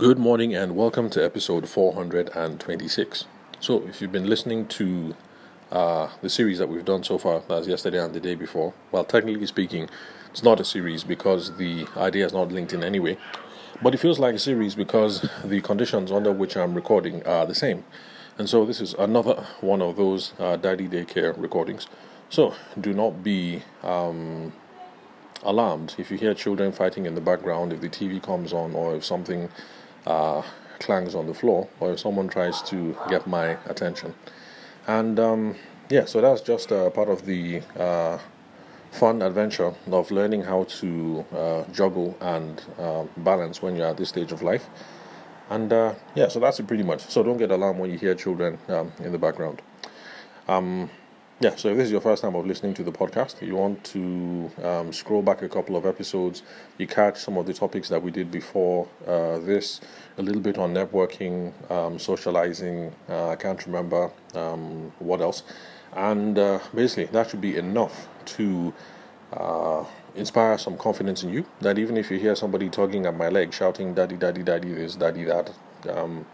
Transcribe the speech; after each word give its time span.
Good 0.00 0.18
morning 0.18 0.54
and 0.54 0.76
welcome 0.76 1.10
to 1.10 1.22
episode 1.22 1.68
426. 1.68 3.26
So, 3.60 3.86
if 3.86 4.00
you've 4.00 4.10
been 4.10 4.30
listening 4.30 4.66
to 4.68 5.14
uh, 5.70 6.08
the 6.22 6.30
series 6.30 6.58
that 6.58 6.70
we've 6.70 6.86
done 6.86 7.04
so 7.04 7.18
far, 7.18 7.42
that's 7.46 7.66
yesterday 7.66 8.02
and 8.02 8.14
the 8.14 8.18
day 8.18 8.34
before, 8.34 8.72
well, 8.92 9.04
technically 9.04 9.44
speaking, 9.44 9.90
it's 10.30 10.42
not 10.42 10.58
a 10.58 10.64
series 10.64 11.04
because 11.04 11.54
the 11.58 11.86
idea 11.98 12.24
is 12.24 12.32
not 12.32 12.50
linked 12.50 12.72
in 12.72 12.82
any 12.82 12.98
way, 12.98 13.18
but 13.82 13.92
it 13.94 13.98
feels 13.98 14.18
like 14.18 14.34
a 14.34 14.38
series 14.38 14.74
because 14.74 15.28
the 15.44 15.60
conditions 15.60 16.10
under 16.10 16.32
which 16.32 16.56
I'm 16.56 16.72
recording 16.72 17.22
are 17.26 17.44
the 17.44 17.54
same. 17.54 17.84
And 18.38 18.48
so, 18.48 18.64
this 18.64 18.80
is 18.80 18.94
another 18.94 19.48
one 19.60 19.82
of 19.82 19.96
those 19.96 20.32
uh, 20.38 20.56
daddy 20.56 20.88
daycare 20.88 21.34
recordings. 21.36 21.88
So, 22.30 22.54
do 22.80 22.94
not 22.94 23.22
be 23.22 23.64
um, 23.82 24.54
alarmed 25.42 25.94
if 25.98 26.10
you 26.10 26.16
hear 26.16 26.32
children 26.32 26.72
fighting 26.72 27.04
in 27.04 27.14
the 27.14 27.20
background, 27.20 27.74
if 27.74 27.82
the 27.82 27.90
TV 27.90 28.22
comes 28.22 28.54
on, 28.54 28.74
or 28.74 28.94
if 28.94 29.04
something 29.04 29.50
uh, 30.06 30.42
clangs 30.78 31.14
on 31.14 31.26
the 31.26 31.34
floor 31.34 31.68
or 31.78 31.92
if 31.92 32.00
someone 32.00 32.28
tries 32.28 32.62
to 32.62 32.96
get 33.08 33.26
my 33.26 33.56
attention. 33.66 34.14
And 34.86 35.20
um, 35.20 35.56
yeah, 35.88 36.04
so 36.06 36.20
that's 36.20 36.40
just 36.40 36.72
uh, 36.72 36.90
part 36.90 37.08
of 37.08 37.26
the 37.26 37.62
uh, 37.76 38.18
fun 38.92 39.22
adventure 39.22 39.74
of 39.90 40.10
learning 40.10 40.42
how 40.42 40.64
to 40.64 41.24
uh, 41.32 41.64
juggle 41.72 42.16
and 42.20 42.62
uh, 42.78 43.04
balance 43.18 43.62
when 43.62 43.76
you're 43.76 43.86
at 43.86 43.96
this 43.96 44.08
stage 44.08 44.32
of 44.32 44.42
life. 44.42 44.66
And 45.50 45.72
uh, 45.72 45.94
yeah, 46.14 46.28
so 46.28 46.40
that's 46.40 46.60
it 46.60 46.66
pretty 46.66 46.84
much. 46.84 47.02
So 47.08 47.22
don't 47.22 47.36
get 47.36 47.50
alarmed 47.50 47.80
when 47.80 47.90
you 47.90 47.98
hear 47.98 48.14
children 48.14 48.58
um, 48.68 48.92
in 49.00 49.12
the 49.12 49.18
background. 49.18 49.62
Um, 50.48 50.90
yeah, 51.40 51.56
so 51.56 51.70
if 51.70 51.78
this 51.78 51.86
is 51.86 51.90
your 51.90 52.02
first 52.02 52.20
time 52.20 52.34
of 52.34 52.46
listening 52.46 52.74
to 52.74 52.84
the 52.84 52.92
podcast, 52.92 53.40
you 53.40 53.56
want 53.56 53.82
to 53.84 54.50
um, 54.62 54.92
scroll 54.92 55.22
back 55.22 55.40
a 55.40 55.48
couple 55.48 55.74
of 55.74 55.86
episodes, 55.86 56.42
you 56.76 56.86
catch 56.86 57.16
some 57.16 57.38
of 57.38 57.46
the 57.46 57.54
topics 57.54 57.88
that 57.88 58.02
we 58.02 58.10
did 58.10 58.30
before 58.30 58.86
uh, 59.06 59.38
this, 59.38 59.80
a 60.18 60.22
little 60.22 60.42
bit 60.42 60.58
on 60.58 60.74
networking, 60.74 61.54
um, 61.70 61.98
socializing, 61.98 62.94
uh, 63.08 63.30
I 63.30 63.36
can't 63.36 63.64
remember 63.64 64.10
um, 64.34 64.92
what 64.98 65.22
else. 65.22 65.42
And 65.94 66.38
uh, 66.38 66.58
basically, 66.74 67.06
that 67.06 67.30
should 67.30 67.40
be 67.40 67.56
enough 67.56 68.06
to 68.36 68.74
uh, 69.32 69.86
inspire 70.14 70.58
some 70.58 70.76
confidence 70.76 71.22
in 71.22 71.32
you. 71.32 71.46
That 71.62 71.78
even 71.78 71.96
if 71.96 72.10
you 72.10 72.18
hear 72.18 72.36
somebody 72.36 72.68
tugging 72.68 73.06
at 73.06 73.16
my 73.16 73.30
leg, 73.30 73.54
shouting, 73.54 73.94
Daddy, 73.94 74.16
Daddy, 74.16 74.42
Daddy, 74.42 74.74
this, 74.74 74.94
Daddy, 74.94 75.24
that, 75.24 75.50
um, 75.88 76.26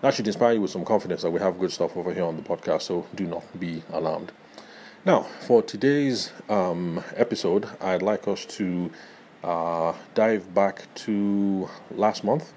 that 0.00 0.14
should 0.14 0.26
inspire 0.26 0.54
you 0.54 0.62
with 0.62 0.72
some 0.72 0.84
confidence 0.84 1.22
that 1.22 1.30
we 1.30 1.38
have 1.38 1.60
good 1.60 1.70
stuff 1.70 1.96
over 1.96 2.12
here 2.12 2.24
on 2.24 2.34
the 2.34 2.42
podcast, 2.42 2.82
so 2.82 3.06
do 3.14 3.24
not 3.24 3.44
be 3.60 3.84
alarmed. 3.92 4.32
Now, 5.04 5.22
for 5.22 5.62
today's 5.62 6.32
um, 6.48 7.04
episode, 7.14 7.68
I'd 7.80 8.02
like 8.02 8.26
us 8.26 8.44
to 8.46 8.90
uh, 9.44 9.94
dive 10.14 10.52
back 10.52 10.92
to 11.06 11.68
last 11.92 12.24
month. 12.24 12.52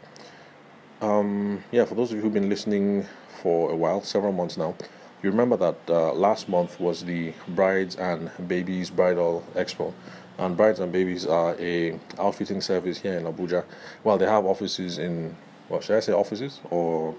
Um, 1.02 1.64
yeah, 1.72 1.86
for 1.86 1.94
those 1.94 2.10
of 2.10 2.18
you 2.18 2.24
who've 2.24 2.34
been 2.34 2.50
listening 2.50 3.06
for 3.44 3.72
a 3.72 3.76
while, 3.76 4.02
several 4.02 4.34
months 4.34 4.58
now, 4.58 4.74
you 5.22 5.30
remember 5.30 5.56
that 5.58 5.78
uh, 5.88 6.14
last 6.14 6.50
month 6.50 6.80
was 6.80 7.04
the 7.06 7.32
Brides 7.50 7.96
and 7.98 8.32
Babies 8.48 8.90
Bridal 8.90 9.46
Expo. 9.54 9.94
And 10.40 10.58
Brides 10.58 10.80
and 10.80 10.92
Babies 10.92 11.28
are 11.28 11.56
a 11.60 12.00
outfitting 12.18 12.62
service 12.62 12.98
here 12.98 13.20
in 13.20 13.26
Abuja. 13.26 13.64
Well, 14.04 14.18
they 14.18 14.26
have 14.26 14.46
offices 14.46 14.98
in, 14.98 15.38
well, 15.70 15.80
should 15.80 15.96
I 15.96 16.00
say 16.00 16.14
offices? 16.14 16.60
Or, 16.72 17.14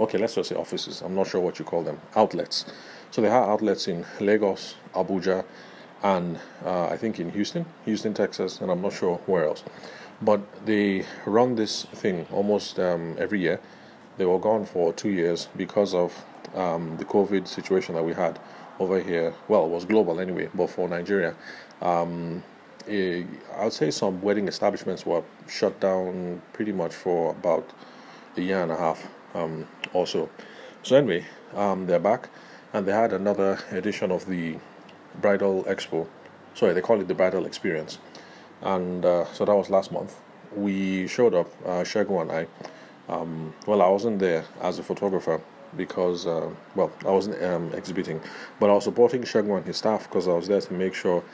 okay, 0.00 0.18
let's 0.18 0.34
just 0.34 0.48
say 0.48 0.56
offices. 0.56 1.00
I'm 1.00 1.14
not 1.14 1.28
sure 1.28 1.40
what 1.40 1.60
you 1.60 1.64
call 1.64 1.84
them. 1.84 2.00
Outlets. 2.16 2.64
So 3.12 3.20
they 3.20 3.28
have 3.28 3.46
outlets 3.46 3.88
in 3.88 4.06
Lagos, 4.20 4.76
Abuja, 4.94 5.44
and 6.02 6.40
uh, 6.64 6.86
I 6.86 6.96
think 6.96 7.20
in 7.20 7.30
Houston, 7.32 7.66
Houston, 7.84 8.14
Texas, 8.14 8.62
and 8.62 8.70
I'm 8.70 8.80
not 8.80 8.94
sure 8.94 9.16
where 9.26 9.44
else. 9.44 9.64
But 10.22 10.40
they 10.64 11.04
run 11.26 11.54
this 11.54 11.84
thing 11.84 12.26
almost 12.32 12.78
um, 12.78 13.14
every 13.18 13.40
year. 13.40 13.60
They 14.16 14.24
were 14.24 14.38
gone 14.38 14.64
for 14.64 14.94
two 14.94 15.10
years 15.10 15.48
because 15.58 15.92
of 15.92 16.24
um, 16.54 16.96
the 16.96 17.04
COVID 17.04 17.46
situation 17.46 17.94
that 17.96 18.02
we 18.02 18.14
had 18.14 18.38
over 18.80 18.98
here. 18.98 19.34
Well, 19.46 19.66
it 19.66 19.70
was 19.70 19.84
global 19.84 20.18
anyway, 20.18 20.48
but 20.54 20.70
for 20.70 20.88
Nigeria, 20.88 21.34
um, 21.82 22.42
I 22.88 23.26
would 23.62 23.74
say 23.74 23.90
some 23.90 24.22
wedding 24.22 24.48
establishments 24.48 25.04
were 25.04 25.22
shut 25.50 25.78
down 25.80 26.40
pretty 26.54 26.72
much 26.72 26.94
for 26.94 27.32
about 27.32 27.74
a 28.38 28.40
year 28.40 28.62
and 28.62 28.72
a 28.72 28.76
half 28.76 29.06
um, 29.34 29.68
or 29.92 30.06
so. 30.06 30.30
So 30.82 30.96
anyway, 30.96 31.26
um, 31.54 31.86
they're 31.86 32.00
back 32.00 32.30
and 32.72 32.86
they 32.86 32.92
had 32.92 33.12
another 33.12 33.58
edition 33.70 34.10
of 34.10 34.26
the 34.26 34.56
Bridal 35.20 35.64
Expo. 35.64 36.06
Sorry, 36.54 36.72
they 36.72 36.80
call 36.80 37.00
it 37.00 37.08
the 37.08 37.14
Bridal 37.14 37.46
Experience, 37.46 37.98
and 38.62 39.04
uh, 39.04 39.24
so 39.32 39.44
that 39.44 39.54
was 39.54 39.70
last 39.70 39.92
month. 39.92 40.20
We 40.54 41.06
showed 41.06 41.34
up, 41.34 41.50
uh, 41.64 41.82
Shego 41.82 42.20
and 42.22 42.30
I. 42.30 42.46
Um, 43.08 43.54
well, 43.66 43.82
I 43.82 43.88
wasn't 43.88 44.18
there 44.18 44.44
as 44.60 44.78
a 44.78 44.82
photographer 44.82 45.40
because, 45.76 46.26
uh, 46.26 46.50
well, 46.74 46.90
I 47.06 47.10
wasn't 47.10 47.42
um, 47.42 47.72
exhibiting, 47.72 48.20
but 48.60 48.70
I 48.70 48.74
was 48.74 48.84
supporting 48.84 49.22
Shego 49.22 49.56
and 49.56 49.66
his 49.66 49.78
staff 49.78 50.08
because 50.08 50.28
I 50.28 50.32
was 50.32 50.48
there 50.48 50.60
to 50.60 50.72
make 50.74 50.94
sure 50.94 51.24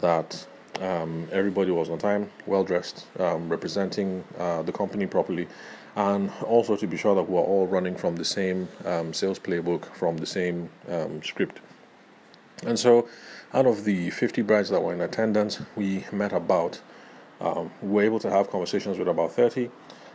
that 0.00 0.46
um, 0.80 1.28
everybody 1.30 1.70
was 1.70 1.90
on 1.90 1.98
time, 1.98 2.30
well 2.46 2.64
dressed, 2.64 3.06
um, 3.18 3.48
representing 3.48 4.24
uh, 4.38 4.62
the 4.62 4.72
company 4.72 5.06
properly, 5.06 5.46
and 5.96 6.30
also 6.46 6.76
to 6.76 6.86
be 6.86 6.96
sure 6.96 7.14
that 7.14 7.28
we're 7.28 7.40
all 7.40 7.66
running 7.66 7.96
from 7.96 8.16
the 8.16 8.24
same 8.24 8.68
um, 8.84 9.12
sales 9.12 9.38
playbook, 9.38 9.84
from 9.94 10.16
the 10.16 10.26
same 10.26 10.70
um, 10.88 11.22
script. 11.22 11.60
And 12.64 12.78
so, 12.78 13.08
out 13.52 13.66
of 13.66 13.84
the 13.84 14.10
50 14.10 14.42
brides 14.42 14.70
that 14.70 14.82
were 14.82 14.94
in 14.94 15.00
attendance, 15.00 15.60
we 15.76 16.04
met 16.12 16.32
about, 16.32 16.80
um, 17.40 17.70
we 17.82 17.90
were 17.90 18.02
able 18.02 18.20
to 18.20 18.30
have 18.30 18.50
conversations 18.50 18.98
with 18.98 19.08
about 19.08 19.32
30, 19.32 19.70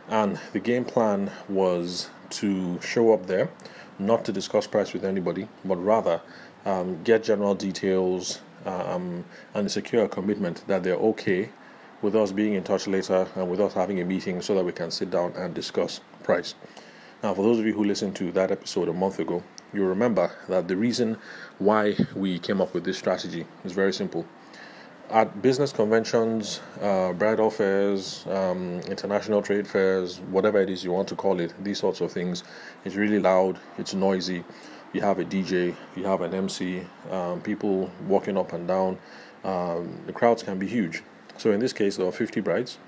and 0.08 0.40
the 0.52 0.60
game 0.60 0.84
plan 0.84 1.30
was 1.48 2.08
to 2.30 2.80
show 2.80 3.12
up 3.12 3.26
there, 3.26 3.50
not 3.98 4.24
to 4.24 4.32
discuss 4.32 4.66
price 4.66 4.92
with 4.92 5.04
anybody, 5.04 5.48
but 5.64 5.76
rather 5.76 6.20
um, 6.64 7.02
get 7.04 7.22
general 7.22 7.54
details 7.54 8.40
um, 8.66 9.24
and 9.54 9.70
secure 9.70 10.04
a 10.04 10.08
commitment 10.08 10.66
that 10.66 10.82
they're 10.82 10.94
okay 10.94 11.50
with 12.02 12.14
us 12.14 12.32
being 12.32 12.54
in 12.54 12.62
touch 12.62 12.86
later 12.86 13.26
and 13.34 13.50
with 13.50 13.60
us 13.60 13.74
having 13.74 14.00
a 14.00 14.04
meeting 14.04 14.40
so 14.40 14.54
that 14.54 14.64
we 14.64 14.72
can 14.72 14.90
sit 14.90 15.10
down 15.10 15.32
and 15.36 15.54
discuss 15.54 16.00
price. 16.22 16.54
Now, 17.22 17.34
for 17.34 17.42
those 17.42 17.58
of 17.58 17.66
you 17.66 17.72
who 17.72 17.84
listened 17.84 18.14
to 18.16 18.30
that 18.32 18.52
episode 18.52 18.88
a 18.88 18.92
month 18.92 19.18
ago, 19.18 19.42
you 19.72 19.84
remember 19.84 20.30
that 20.48 20.68
the 20.68 20.76
reason 20.76 21.18
why 21.58 21.96
we 22.14 22.38
came 22.38 22.60
up 22.60 22.72
with 22.74 22.84
this 22.84 22.96
strategy 22.96 23.44
is 23.64 23.72
very 23.72 23.92
simple. 23.92 24.24
At 25.10 25.42
business 25.42 25.72
conventions, 25.72 26.60
uh, 26.80 27.12
bridal 27.14 27.50
fairs, 27.50 28.26
um, 28.28 28.80
international 28.82 29.42
trade 29.42 29.66
fairs, 29.66 30.20
whatever 30.30 30.60
it 30.60 30.70
is 30.70 30.84
you 30.84 30.92
want 30.92 31.08
to 31.08 31.16
call 31.16 31.40
it, 31.40 31.52
these 31.64 31.78
sorts 31.78 32.00
of 32.00 32.12
things, 32.12 32.44
it's 32.84 32.94
really 32.94 33.18
loud, 33.18 33.58
it's 33.78 33.94
noisy. 33.94 34.44
You 34.92 35.00
have 35.00 35.18
a 35.18 35.24
DJ, 35.24 35.74
you 35.96 36.04
have 36.04 36.20
an 36.20 36.34
MC, 36.34 36.82
um, 37.10 37.40
people 37.40 37.90
walking 38.06 38.38
up 38.38 38.52
and 38.52 38.68
down. 38.68 38.98
Um, 39.44 40.00
the 40.06 40.12
crowds 40.12 40.42
can 40.42 40.58
be 40.58 40.66
huge. 40.66 41.02
So 41.38 41.52
in 41.52 41.60
this 41.60 41.72
case, 41.72 41.96
there 41.96 42.06
are 42.06 42.12
50 42.12 42.40
brides. 42.40 42.78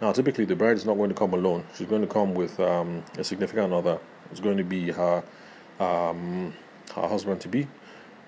Now, 0.00 0.12
typically, 0.12 0.44
the 0.44 0.54
bride 0.54 0.76
is 0.76 0.84
not 0.84 0.94
going 0.94 1.08
to 1.08 1.14
come 1.14 1.32
alone. 1.32 1.64
She's 1.74 1.86
going 1.86 2.02
to 2.02 2.06
come 2.06 2.34
with 2.34 2.60
um, 2.60 3.02
a 3.16 3.24
significant 3.24 3.72
other. 3.72 3.98
It's 4.30 4.40
going 4.40 4.58
to 4.58 4.64
be 4.64 4.90
her 4.90 5.24
um, 5.80 6.52
her 6.94 7.08
husband 7.08 7.40
to 7.40 7.48
be, 7.48 7.66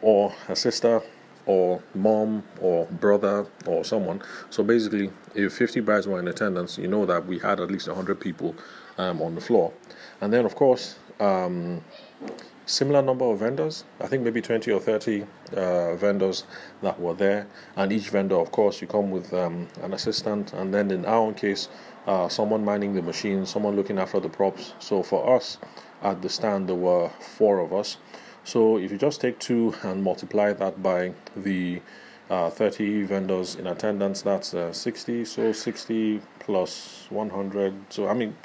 or 0.01 0.31
her 0.31 0.55
sister, 0.55 1.03
or 1.45 1.83
mom, 1.95 2.43
or 2.61 2.87
brother, 2.87 3.47
or 3.67 3.85
someone. 3.85 4.23
So 4.51 4.65
basically, 4.65 5.11
if 5.35 5.53
50 5.53 5.81
brides 5.81 6.07
were 6.07 6.19
in 6.19 6.29
attendance, 6.29 6.79
you 6.79 6.89
know 6.89 7.07
that 7.07 7.27
we 7.27 7.39
had 7.39 7.61
at 7.61 7.71
least 7.71 7.87
100 7.87 8.19
people 8.19 8.55
um, 8.99 9.21
on 9.21 9.35
the 9.35 9.41
floor. 9.41 9.73
And 10.21 10.33
then, 10.33 10.45
of 10.45 10.55
course, 10.55 10.99
um, 11.21 11.85
similar 12.67 13.01
number 13.01 13.25
of 13.25 13.39
vendors. 13.39 13.85
I 14.01 14.09
think 14.09 14.25
maybe 14.25 14.43
20 14.43 14.71
or 14.73 14.81
30 14.81 15.25
uh, 15.57 15.95
vendors 15.95 16.45
that 16.83 17.01
were 17.01 17.15
there. 17.15 17.47
And 17.77 17.93
each 17.93 18.11
vendor, 18.11 18.37
of 18.37 18.51
course, 18.51 18.81
you 18.81 18.89
come 18.89 19.11
with 19.11 19.33
um, 19.33 19.69
an 19.83 19.95
assistant. 19.95 20.53
And 20.53 20.75
then 20.75 20.91
in 20.91 21.05
our 21.07 21.19
own 21.19 21.35
case, 21.35 21.69
uh, 22.07 22.29
someone 22.29 22.65
manning 22.65 22.95
the 22.95 23.03
machine, 23.03 23.47
someone 23.47 23.77
looking 23.77 23.99
after 23.99 24.21
the 24.21 24.29
props. 24.29 24.75
So 24.81 25.03
for 25.03 25.37
us 25.37 25.59
at 26.03 26.21
the 26.23 26.29
stand, 26.29 26.69
there 26.69 26.77
were 26.77 27.09
four 27.21 27.61
of 27.61 27.73
us. 27.73 27.99
So 28.45 28.79
if 28.79 28.91
you 28.91 28.99
just 28.99 29.21
take 29.21 29.39
two 29.39 29.75
and 29.83 30.03
multiply 30.03 30.53
that 30.53 30.83
by 30.83 31.13
the 31.37 31.81
uh, 32.29 32.51
30 32.51 33.05
vendors 33.05 33.55
in 33.55 33.69
attendance, 33.69 34.23
that's 34.23 34.55
uh, 34.55 34.73
60. 34.73 35.25
So 35.25 35.53
60 35.53 36.21
plus 36.41 37.07
100. 37.11 37.75
So 37.91 38.09
I 38.09 38.15
mean, 38.15 38.37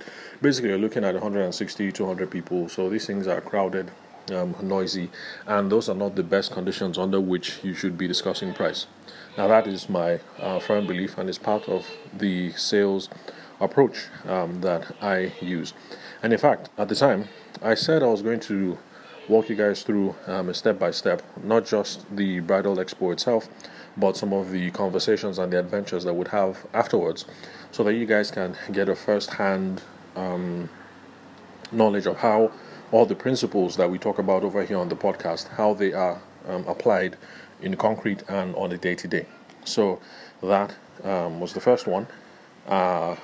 basically, 0.41 0.69
you're 0.69 0.79
looking 0.79 1.03
at 1.03 1.13
160, 1.13 1.91
200 1.91 2.29
people. 2.29 2.69
So 2.69 2.89
these 2.89 3.07
things 3.07 3.27
are 3.27 3.41
crowded 3.41 3.91
um, 4.31 4.56
noisy, 4.62 5.09
and 5.47 5.71
those 5.71 5.89
are 5.89 5.95
not 5.95 6.15
the 6.15 6.23
best 6.23 6.51
conditions 6.51 6.97
under 6.97 7.19
which 7.19 7.59
you 7.63 7.73
should 7.73 7.97
be 7.97 8.07
discussing 8.07 8.53
price. 8.53 8.88
Now, 9.38 9.47
that 9.47 9.68
is 9.68 9.89
my 9.89 10.19
uh, 10.39 10.59
firm 10.59 10.88
belief, 10.88 11.18
and 11.18 11.29
is 11.29 11.38
part 11.38 11.68
of 11.69 11.85
the 12.13 12.51
sales 12.53 13.09
approach 13.59 14.07
um, 14.25 14.62
that 14.62 14.95
I 15.01 15.33
use. 15.41 15.73
And 16.23 16.33
in 16.33 16.39
fact, 16.39 16.69
at 16.77 16.89
the 16.89 16.95
time, 16.95 17.29
I 17.62 17.75
said 17.75 18.03
I 18.03 18.07
was 18.07 18.21
going 18.21 18.39
to 18.41 18.77
walk 19.27 19.50
you 19.50 19.56
guys 19.56 19.83
through 19.83 20.15
um, 20.27 20.50
a 20.50 20.53
step 20.53 20.77
by 20.79 20.91
step, 20.91 21.21
not 21.44 21.65
just 21.65 22.03
the 22.15 22.39
bridal 22.39 22.75
expo 22.77 23.13
itself, 23.13 23.47
but 23.97 24.18
some 24.18 24.33
of 24.33 24.51
the 24.51 24.71
conversations 24.71 25.38
and 25.38 25.53
the 25.53 25.59
adventures 25.59 26.03
that 26.03 26.13
would 26.13 26.29
have 26.29 26.65
afterwards, 26.73 27.25
so 27.71 27.83
that 27.83 27.94
you 27.94 28.06
guys 28.06 28.31
can 28.31 28.56
get 28.71 28.89
a 28.89 28.95
first 28.95 29.31
hand 29.31 29.81
um, 30.15 30.69
knowledge 31.71 32.06
of 32.07 32.18
how 32.18 32.51
all 32.91 33.05
the 33.05 33.15
principles 33.15 33.77
that 33.77 33.89
we 33.89 33.97
talk 33.97 34.19
about 34.19 34.43
over 34.43 34.63
here 34.63 34.77
on 34.77 34.89
the 34.89 34.95
podcast, 34.95 35.47
how 35.49 35.73
they 35.73 35.93
are 35.93 36.21
um, 36.47 36.65
applied 36.67 37.17
in 37.61 37.75
concrete 37.77 38.23
and 38.27 38.55
on 38.55 38.71
a 38.71 38.77
day 38.77 38.95
to 38.95 39.07
day. 39.07 39.25
So 39.63 39.99
that 40.41 40.75
um, 41.03 41.39
was 41.39 41.53
the 41.53 41.61
first 41.61 41.88
one. 41.88 42.07
Uh, 42.67 43.15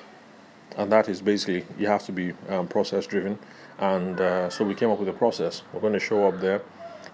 and 0.76 0.92
that 0.92 1.08
is 1.08 1.20
basically 1.20 1.64
you 1.78 1.86
have 1.86 2.04
to 2.06 2.12
be 2.12 2.32
um, 2.48 2.68
process 2.68 3.06
driven. 3.06 3.38
And 3.78 4.20
uh, 4.20 4.50
so 4.50 4.64
we 4.64 4.74
came 4.74 4.90
up 4.90 4.98
with 4.98 5.08
a 5.08 5.12
process. 5.12 5.62
We're 5.72 5.80
going 5.80 5.92
to 5.92 6.00
show 6.00 6.26
up 6.28 6.40
there, 6.40 6.62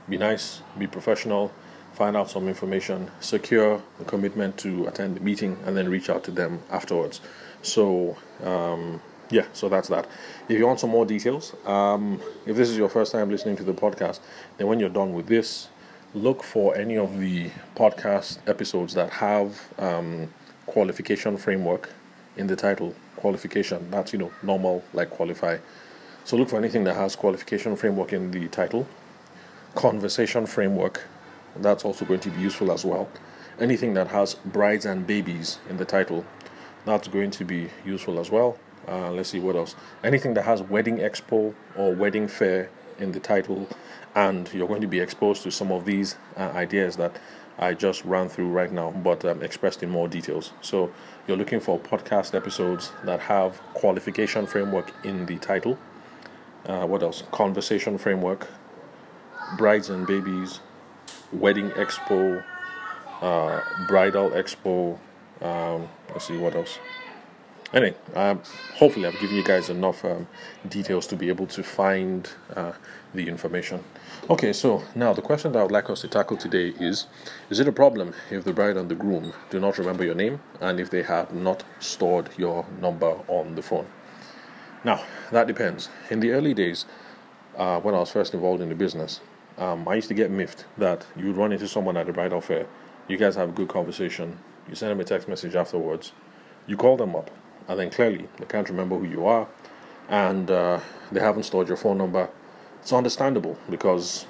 be 0.09 0.17
nice, 0.17 0.63
be 0.79 0.87
professional, 0.87 1.53
find 1.95 2.17
out 2.17 2.31
some 2.31 2.49
information, 2.49 3.11
secure 3.21 3.83
the 3.99 4.05
commitment 4.05 4.59
to 4.59 4.87
attend 4.87 5.17
the 5.17 5.21
meeting, 5.21 5.59
and 5.65 5.77
then 5.77 5.89
reach 5.89 6.11
out 6.11 6.25
to 6.25 6.31
them 6.31 6.61
afterwards. 6.71 7.21
So, 7.63 8.17
um, 8.43 9.01
yeah, 9.31 9.47
so 9.53 9.69
that's 9.69 9.89
that. 9.89 10.07
If 10.49 10.59
you 10.59 10.67
want 10.67 10.81
some 10.81 10.91
more 10.91 11.07
details, 11.07 11.55
um, 11.67 12.21
if 12.47 12.57
this 12.57 12.69
is 12.69 12.77
your 12.77 12.89
first 12.89 13.13
time 13.13 13.31
listening 13.31 13.57
to 13.57 13.65
the 13.65 13.73
podcast, 13.73 14.21
then 14.59 14.67
when 14.67 14.79
you're 14.81 14.89
done 14.89 15.13
with 15.13 15.27
this, 15.27 15.69
look 16.15 16.43
for 16.43 16.77
any 16.77 16.97
of 16.97 17.19
the 17.19 17.51
podcast 17.75 18.39
episodes 18.47 18.95
that 18.95 19.11
have 19.11 19.61
um, 19.79 20.33
qualification 20.67 21.37
framework 21.37 21.91
in 22.37 22.47
the 22.47 22.57
title. 22.57 22.95
Qualification, 23.17 23.91
that's, 23.91 24.13
you 24.13 24.19
know, 24.19 24.31
normal, 24.43 24.85
like 24.93 25.11
qualify. 25.11 25.59
So 26.25 26.37
look 26.37 26.49
for 26.49 26.57
anything 26.57 26.85
that 26.85 26.95
has 26.95 27.17
qualification 27.17 27.77
framework 27.77 28.13
in 28.13 28.31
the 28.31 28.49
title. 28.49 28.87
Conversation 29.75 30.47
framework, 30.47 31.05
that's 31.57 31.85
also 31.85 32.05
going 32.05 32.21
to 32.21 32.31
be 32.31 32.41
useful 32.41 32.71
as 32.71 32.85
well. 32.85 33.09
Anything 33.59 33.95
that 33.95 34.09
has 34.09 34.35
brides 34.35 34.85
and 34.85 35.07
babies 35.07 35.59
in 35.69 35.77
the 35.77 35.85
title, 35.85 36.25
that's 36.85 37.09
going 37.09 37.31
to 37.33 37.45
be 37.45 37.71
useful 37.85 38.19
as 38.19 38.31
well. 38.31 38.59
Uh, 38.89 39.11
let's 39.11 39.31
see 39.31 39.41
what 39.41 39.57
else. 39.57 39.75
Anything 40.03 40.35
that 40.35 40.45
has 40.45 40.63
wedding 40.63 40.99
expo 40.99 41.55
or 41.77 41.95
wedding 41.95 42.29
fair 42.29 42.71
in 42.99 43.13
the 43.13 43.21
title, 43.21 43.69
and 44.15 44.53
you're 44.53 44.69
going 44.69 44.81
to 44.81 44.87
be 44.87 45.01
exposed 45.01 45.43
to 45.43 45.51
some 45.51 45.73
of 45.73 45.85
these 45.85 46.17
uh, 46.37 46.43
ideas 46.55 46.97
that 46.97 47.17
I 47.59 47.75
just 47.75 48.05
ran 48.05 48.29
through 48.29 48.51
right 48.51 48.71
now, 48.71 48.91
but 48.91 49.25
um, 49.25 49.43
expressed 49.43 49.83
in 49.83 49.91
more 49.91 50.09
details. 50.09 50.53
So 50.61 50.93
you're 51.27 51.37
looking 51.37 51.61
for 51.61 51.79
podcast 51.79 52.35
episodes 52.35 52.93
that 53.05 53.21
have 53.21 53.61
qualification 53.75 54.47
framework 54.47 54.93
in 55.05 55.27
the 55.27 55.39
title. 55.39 55.79
Uh, 56.67 56.87
what 56.87 57.03
else? 57.03 57.23
Conversation 57.31 57.99
framework, 57.99 58.49
brides 59.57 59.91
and 59.91 60.07
babies, 60.07 60.61
wedding 61.33 61.71
expo, 61.71 62.43
uh, 63.21 63.61
bridal 63.87 64.31
expo. 64.31 64.99
Um, 65.41 65.89
let's 66.11 66.27
see 66.27 66.37
what 66.37 66.55
else. 66.55 66.79
Anyway, 67.75 67.97
um, 68.15 68.41
hopefully 68.77 69.05
I've 69.05 69.19
given 69.19 69.35
you 69.35 69.43
guys 69.43 69.69
enough 69.69 70.05
um, 70.05 70.29
details 70.69 71.09
to 71.09 71.17
be 71.17 71.29
able 71.29 71.49
to 71.49 71.65
find 71.65 72.31
uh, 72.55 72.71
the 73.13 73.27
information. 73.27 73.83
Okay, 74.31 74.53
so 74.53 74.85
now 74.95 75.13
the 75.13 75.21
question 75.21 75.51
that 75.53 75.59
I 75.59 75.63
would 75.65 75.73
like 75.73 75.91
us 75.91 76.03
to 76.03 76.09
tackle 76.09 76.37
today 76.37 76.73
is 76.79 77.09
Is 77.51 77.59
it 77.59 77.67
a 77.67 77.73
problem 77.73 78.15
if 78.31 78.45
the 78.45 78.53
bride 78.53 78.77
and 78.77 78.89
the 78.89 78.95
groom 78.95 79.33
do 79.51 79.59
not 79.59 79.77
remember 79.77 80.05
your 80.05 80.15
name 80.15 80.41
and 80.61 80.79
if 80.79 80.89
they 80.89 81.03
have 81.03 81.35
not 81.35 81.65
stored 81.81 82.31
your 82.37 82.65
number 82.81 83.19
on 83.27 83.57
the 83.57 83.63
phone? 83.63 83.89
Now, 84.85 85.03
that 85.33 85.49
depends. 85.49 85.89
In 86.11 86.21
the 86.21 86.31
early 86.31 86.55
days, 86.55 86.87
uh, 87.57 87.81
when 87.81 87.97
I 87.97 87.99
was 87.99 88.11
first 88.11 88.35
involved 88.35 88.63
in 88.63 88.69
the 88.69 88.77
business, 88.77 89.21
um, 89.59 89.89
I 89.89 89.97
used 89.97 90.09
to 90.09 90.15
get 90.15 90.31
miffed 90.31 90.65
that 90.79 91.07
you 91.17 91.27
would 91.27 91.37
run 91.37 91.51
into 91.51 91.67
someone 91.67 91.97
at 91.97 92.09
a 92.09 92.13
bridal 92.13 92.41
fair, 92.41 92.69
you 93.09 93.17
guys 93.17 93.35
have 93.35 93.49
a 93.49 93.53
good 93.53 93.69
conversation, 93.69 94.39
you 94.69 94.77
send 94.77 94.93
them 94.93 95.01
a 95.01 95.05
text 95.05 95.27
message 95.27 95.57
afterwards, 95.57 96.13
you 96.69 96.77
call 96.77 96.97
them 96.97 97.17
up, 97.17 97.31
and 97.69 97.79
then 97.79 97.91
clearly 97.91 98.29
they 98.39 98.47
can't 98.47 98.69
remember 98.69 98.99
who 98.99 99.07
you 99.07 99.27
are, 99.27 99.49
and 100.09 100.51
uh, 100.51 100.81
they 101.11 101.21
haven't 101.21 101.45
stored 101.45 101.69
your 101.69 101.77
phone 101.77 101.99
number. 101.99 102.29
It's 102.81 102.93
understandable 102.93 103.59
because 103.71 104.27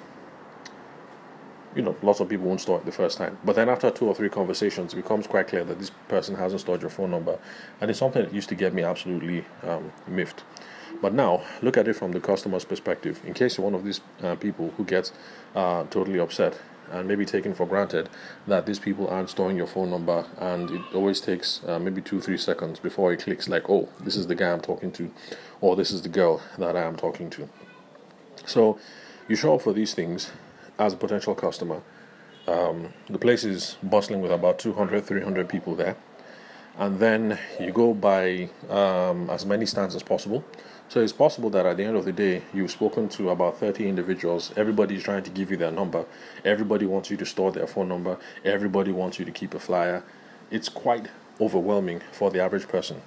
you 1.75 1.83
know 1.83 1.97
lots 2.03 2.21
of 2.21 2.29
people 2.29 2.47
won't 2.47 2.61
store 2.61 2.79
it 2.79 2.87
the 2.87 2.93
first 2.93 3.19
time. 3.19 3.39
But 3.45 3.57
then 3.57 3.69
after 3.69 3.91
two 3.91 4.07
or 4.07 4.15
three 4.15 4.29
conversations, 4.29 4.93
it 4.93 4.97
becomes 4.97 5.27
quite 5.27 5.49
clear 5.49 5.65
that 5.65 5.79
this 5.79 5.91
person 6.09 6.37
hasn't 6.37 6.61
stored 6.61 6.81
your 6.81 6.91
phone 6.91 7.11
number, 7.11 7.39
and 7.81 7.91
it's 7.91 7.99
something 7.99 8.23
that 8.23 8.33
used 8.33 8.49
to 8.51 8.55
get 8.55 8.75
me 8.75 8.83
absolutely 8.83 9.45
um, 9.63 9.93
miffed. 10.07 10.45
But 11.03 11.13
now, 11.13 11.43
look 11.61 11.77
at 11.77 11.89
it 11.89 11.95
from 11.95 12.13
the 12.13 12.21
customer's 12.21 12.65
perspective. 12.65 13.21
In 13.27 13.35
case 13.35 13.59
you're 13.59 13.65
one 13.65 13.75
of 13.75 13.85
these 13.85 14.01
uh, 14.23 14.37
people 14.37 14.73
who 14.77 14.85
gets 14.85 15.13
uh, 15.55 15.85
totally 15.91 16.21
upset 16.21 16.59
and 16.91 17.09
maybe 17.09 17.25
taken 17.25 17.55
for 17.55 17.67
granted 17.67 18.09
that 18.47 18.67
these 18.67 18.79
people 18.79 19.09
aren't 19.09 19.31
storing 19.31 19.57
your 19.57 19.67
phone 19.67 19.91
number, 19.91 20.27
and 20.39 20.71
it 20.71 20.83
always 20.95 21.21
takes 21.21 21.61
uh, 21.67 21.79
maybe 21.79 22.01
two, 22.01 22.21
three 22.21 22.39
seconds 22.39 22.79
before 22.79 23.13
it 23.13 23.21
clicks 23.21 23.49
like, 23.49 23.69
oh, 23.69 23.89
this 24.01 24.17
is 24.17 24.27
the 24.27 24.35
guy 24.35 24.53
I'm 24.53 24.61
talking 24.61 24.93
to, 24.93 25.11
or 25.61 25.77
this 25.77 25.91
is 25.91 26.03
the 26.03 26.09
girl 26.09 26.41
that 26.59 26.77
I 26.77 26.83
am 26.83 26.97
talking 26.97 27.31
to. 27.31 27.49
So, 28.47 28.79
you 29.29 29.37
show 29.37 29.55
up 29.55 29.63
for 29.63 29.73
these 29.73 29.95
things 29.95 30.31
as 30.79 30.93
a 30.93 30.97
potential 30.97 31.35
customer. 31.35 31.81
Um, 32.47 32.93
the 33.09 33.19
place 33.19 33.45
is 33.45 33.77
bustling 33.83 34.21
with 34.21 34.33
about 34.33 34.59
200, 34.59 35.05
300 35.05 35.49
people 35.49 35.75
there. 35.75 35.97
And 36.77 36.99
then 36.99 37.39
you 37.61 37.73
go 37.73 37.95
by 37.95 38.51
um, 38.69 39.31
as 39.31 39.47
many 39.47 39.65
stands 39.65 39.95
as 39.95 40.03
possible. 40.03 40.45
So 40.89 41.01
it's 41.01 41.13
possible 41.13 41.51
that 41.51 41.67
at 41.67 41.77
the 41.77 41.85
end 41.85 41.97
of 41.97 42.05
the 42.05 42.13
day, 42.13 42.43
you've 42.53 42.71
spoken 42.71 43.09
to 43.11 43.31
about 43.31 43.59
30 43.59 43.89
individuals. 43.89 44.53
Everybody's 44.57 45.03
trying 45.03 45.23
to 45.25 45.31
give 45.31 45.51
you 45.51 45.57
their 45.57 45.71
number. 45.71 46.05
Everybody 46.45 46.87
wants 46.87 47.11
you 47.11 47.17
to 47.17 47.27
store 47.27 47.51
their 47.53 47.67
phone 47.67 47.89
number. 47.89 48.19
Everybody 48.45 48.93
wants 48.93 49.19
you 49.19 49.25
to 49.25 49.33
keep 49.33 49.55
a 49.55 49.59
flyer. 49.59 50.05
It's 50.51 50.69
quite 50.69 51.09
overwhelming 51.41 52.03
for 52.13 52.31
the 52.31 52.41
average 52.41 52.69
person. 52.69 53.03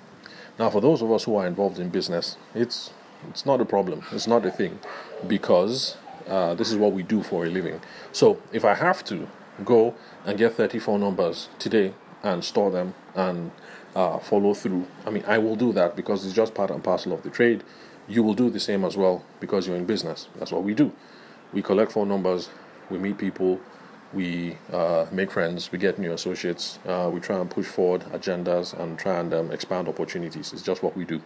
Now, 0.59 0.69
for 0.69 0.81
those 0.81 1.01
of 1.01 1.11
us 1.11 1.23
who 1.25 1.35
are 1.35 1.45
involved 1.45 1.79
in 1.79 1.89
business, 1.89 2.35
it's 2.55 2.91
it's 3.29 3.45
not 3.45 3.61
a 3.61 3.65
problem. 3.65 4.03
It's 4.11 4.27
not 4.27 4.45
a 4.45 4.51
thing 4.51 4.79
because 5.27 5.97
uh, 6.27 6.53
this 6.55 6.71
is 6.71 6.77
what 6.77 6.93
we 6.93 7.03
do 7.03 7.23
for 7.23 7.45
a 7.45 7.49
living. 7.49 7.81
So 8.11 8.39
if 8.51 8.63
I 8.65 8.73
have 8.75 9.03
to 9.05 9.27
go 9.65 9.95
and 10.25 10.37
get 10.37 10.53
30 10.53 10.79
phone 10.79 10.99
numbers 10.99 11.49
today 11.57 11.93
and 12.33 12.43
store 12.43 12.71
them 12.71 12.93
and 13.15 13.51
uh, 13.95 14.19
follow 14.19 14.53
through. 14.53 14.85
I 15.05 15.09
mean, 15.09 15.23
I 15.27 15.37
will 15.37 15.55
do 15.55 15.73
that 15.73 15.95
because 15.95 16.25
it's 16.25 16.35
just 16.35 16.53
part 16.53 16.71
and 16.71 16.83
parcel 16.83 17.13
of 17.13 17.23
the 17.23 17.29
trade. 17.29 17.63
You 18.07 18.23
will 18.23 18.33
do 18.33 18.49
the 18.49 18.59
same 18.59 18.85
as 18.85 18.95
well 18.95 19.23
because 19.39 19.67
you're 19.67 19.75
in 19.75 19.85
business. 19.85 20.27
That's 20.37 20.51
what 20.51 20.63
we 20.63 20.73
do. 20.73 20.91
We 21.53 21.61
collect 21.61 21.91
phone 21.93 22.09
numbers, 22.09 22.49
we 22.89 22.97
meet 22.97 23.17
people, 23.17 23.59
we 24.13 24.57
uh, 24.71 25.05
make 25.11 25.31
friends, 25.31 25.71
we 25.71 25.77
get 25.77 25.99
new 25.99 26.13
associates, 26.13 26.79
uh, 26.85 27.09
we 27.11 27.19
try 27.19 27.37
and 27.39 27.49
push 27.49 27.65
forward 27.65 28.01
agendas 28.11 28.77
and 28.77 28.97
try 28.99 29.19
and 29.19 29.33
um, 29.33 29.51
expand 29.51 29.87
opportunities. 29.87 30.53
It's 30.53 30.61
just 30.61 30.83
what 30.83 30.95
we 30.95 31.05
do. 31.05 31.21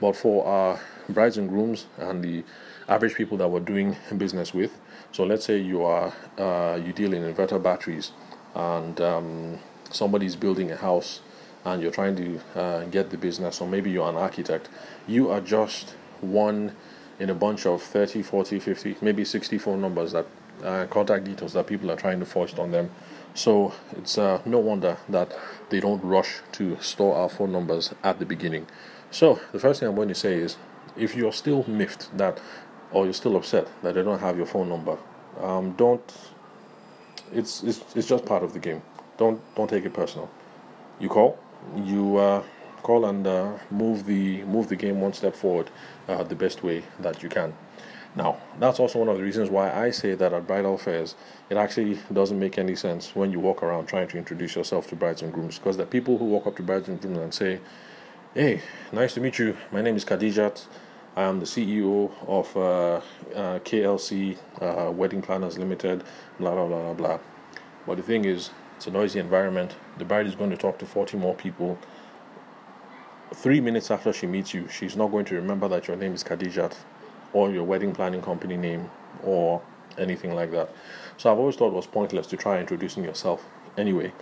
But 0.00 0.14
for 0.14 0.46
our 0.46 0.80
brides 1.08 1.38
and 1.38 1.48
grooms 1.48 1.86
and 1.96 2.22
the 2.22 2.44
average 2.88 3.14
people 3.14 3.38
that 3.38 3.48
we're 3.48 3.60
doing 3.60 3.96
business 4.16 4.52
with, 4.52 4.78
so 5.12 5.24
let's 5.24 5.44
say 5.44 5.58
you 5.58 5.82
are 5.84 6.12
uh, 6.38 6.78
you 6.84 6.92
deal 6.92 7.14
in 7.14 7.22
inverter 7.22 7.62
batteries 7.62 8.12
and 8.54 9.00
um, 9.00 9.58
somebody's 9.90 10.36
building 10.36 10.70
a 10.70 10.76
house 10.76 11.20
and 11.64 11.82
you're 11.82 11.90
trying 11.90 12.16
to 12.16 12.40
uh, 12.54 12.84
get 12.84 13.10
the 13.10 13.18
business, 13.18 13.60
or 13.60 13.66
maybe 13.66 13.90
you're 13.90 14.08
an 14.08 14.16
architect, 14.16 14.68
you 15.06 15.30
are 15.30 15.40
just 15.40 15.90
one 16.20 16.74
in 17.18 17.28
a 17.30 17.34
bunch 17.34 17.66
of 17.66 17.82
30, 17.82 18.22
40, 18.22 18.60
50, 18.60 18.96
maybe 19.00 19.24
60 19.24 19.58
phone 19.58 19.80
numbers 19.80 20.12
that 20.12 20.26
uh, 20.62 20.86
contact 20.86 21.24
details 21.24 21.52
that 21.54 21.66
people 21.66 21.90
are 21.90 21.96
trying 21.96 22.20
to 22.20 22.26
foist 22.26 22.58
on 22.58 22.70
them. 22.70 22.90
So 23.34 23.74
it's 23.92 24.16
uh, 24.16 24.40
no 24.44 24.58
wonder 24.58 24.96
that 25.08 25.36
they 25.68 25.80
don't 25.80 26.02
rush 26.02 26.36
to 26.52 26.80
store 26.80 27.16
our 27.16 27.28
phone 27.28 27.52
numbers 27.52 27.92
at 28.02 28.18
the 28.18 28.24
beginning. 28.24 28.66
So 29.10 29.40
the 29.52 29.58
first 29.58 29.80
thing 29.80 29.88
I'm 29.88 29.94
going 29.94 30.08
to 30.08 30.14
say 30.14 30.34
is, 30.34 30.56
if 30.96 31.14
you're 31.14 31.32
still 31.32 31.64
miffed 31.68 32.16
that, 32.16 32.40
or 32.92 33.04
you're 33.04 33.12
still 33.12 33.36
upset 33.36 33.68
that 33.82 33.94
they 33.94 34.02
don't 34.02 34.20
have 34.20 34.36
your 34.36 34.46
phone 34.46 34.68
number, 34.68 34.96
um, 35.40 35.72
don't. 35.72 36.14
It's, 37.32 37.62
it's 37.62 37.84
it's 37.94 38.08
just 38.08 38.24
part 38.24 38.42
of 38.42 38.52
the 38.52 38.58
game. 38.58 38.82
Don't 39.18 39.40
don't 39.54 39.68
take 39.68 39.84
it 39.84 39.94
personal. 39.94 40.30
You 41.00 41.08
call, 41.08 41.38
you 41.84 42.16
uh, 42.16 42.42
call 42.82 43.06
and 43.06 43.26
uh, 43.26 43.52
move 43.70 44.06
the 44.06 44.42
move 44.44 44.68
the 44.68 44.76
game 44.76 45.00
one 45.00 45.12
step 45.12 45.34
forward 45.34 45.70
uh, 46.08 46.22
the 46.22 46.34
best 46.34 46.62
way 46.62 46.84
that 47.00 47.22
you 47.22 47.28
can. 47.28 47.54
Now, 48.14 48.38
that's 48.58 48.80
also 48.80 48.98
one 49.00 49.08
of 49.08 49.18
the 49.18 49.22
reasons 49.22 49.50
why 49.50 49.70
I 49.70 49.90
say 49.90 50.14
that 50.14 50.32
at 50.32 50.46
bridal 50.46 50.78
fairs, 50.78 51.14
it 51.50 51.58
actually 51.58 51.98
doesn't 52.10 52.38
make 52.38 52.56
any 52.56 52.74
sense 52.74 53.14
when 53.14 53.30
you 53.30 53.38
walk 53.40 53.62
around 53.62 53.86
trying 53.86 54.08
to 54.08 54.16
introduce 54.16 54.56
yourself 54.56 54.86
to 54.88 54.96
brides 54.96 55.20
and 55.20 55.30
grooms. 55.30 55.58
Because 55.58 55.76
the 55.76 55.84
people 55.84 56.16
who 56.16 56.24
walk 56.24 56.46
up 56.46 56.56
to 56.56 56.62
brides 56.62 56.88
and 56.88 56.98
grooms 56.98 57.18
and 57.18 57.34
say, 57.34 57.60
Hey, 58.32 58.62
nice 58.90 59.14
to 59.14 59.20
meet 59.20 59.38
you. 59.38 59.54
My 59.70 59.82
name 59.82 59.96
is 59.96 60.04
Khadijat. 60.04 60.66
I 61.14 61.22
am 61.22 61.40
the 61.40 61.46
CEO 61.46 62.10
of 62.26 62.56
uh, 62.56 63.00
uh, 63.34 63.58
KLC 63.60 64.36
uh, 64.60 64.90
Wedding 64.92 65.20
Planners 65.20 65.58
Limited, 65.58 66.04
blah, 66.38 66.54
blah, 66.54 66.66
blah, 66.66 66.82
blah, 66.82 66.94
blah. 66.94 67.18
But 67.86 67.96
the 67.96 68.02
thing 68.02 68.24
is, 68.24 68.50
it's 68.76 68.86
a 68.86 68.90
noisy 68.90 69.18
environment. 69.18 69.74
The 69.98 70.04
bride 70.04 70.26
is 70.26 70.34
going 70.34 70.50
to 70.50 70.56
talk 70.56 70.78
to 70.78 70.86
40 70.86 71.16
more 71.16 71.34
people. 71.34 71.78
Three 73.34 73.60
minutes 73.60 73.90
after 73.90 74.12
she 74.12 74.26
meets 74.26 74.54
you, 74.54 74.68
she's 74.68 74.96
not 74.96 75.10
going 75.10 75.24
to 75.26 75.34
remember 75.34 75.66
that 75.68 75.88
your 75.88 75.96
name 75.96 76.14
is 76.14 76.22
Khadijat 76.22 76.76
or 77.32 77.50
your 77.50 77.64
wedding 77.64 77.92
planning 77.92 78.22
company 78.22 78.56
name 78.56 78.90
or 79.22 79.62
anything 79.98 80.34
like 80.34 80.50
that. 80.52 80.70
So 81.16 81.32
I've 81.32 81.38
always 81.38 81.56
thought 81.56 81.68
it 81.68 81.74
was 81.74 81.86
pointless 81.86 82.26
to 82.28 82.36
try 82.36 82.60
introducing 82.60 83.02
yourself 83.02 83.44
anyway. 83.76 84.12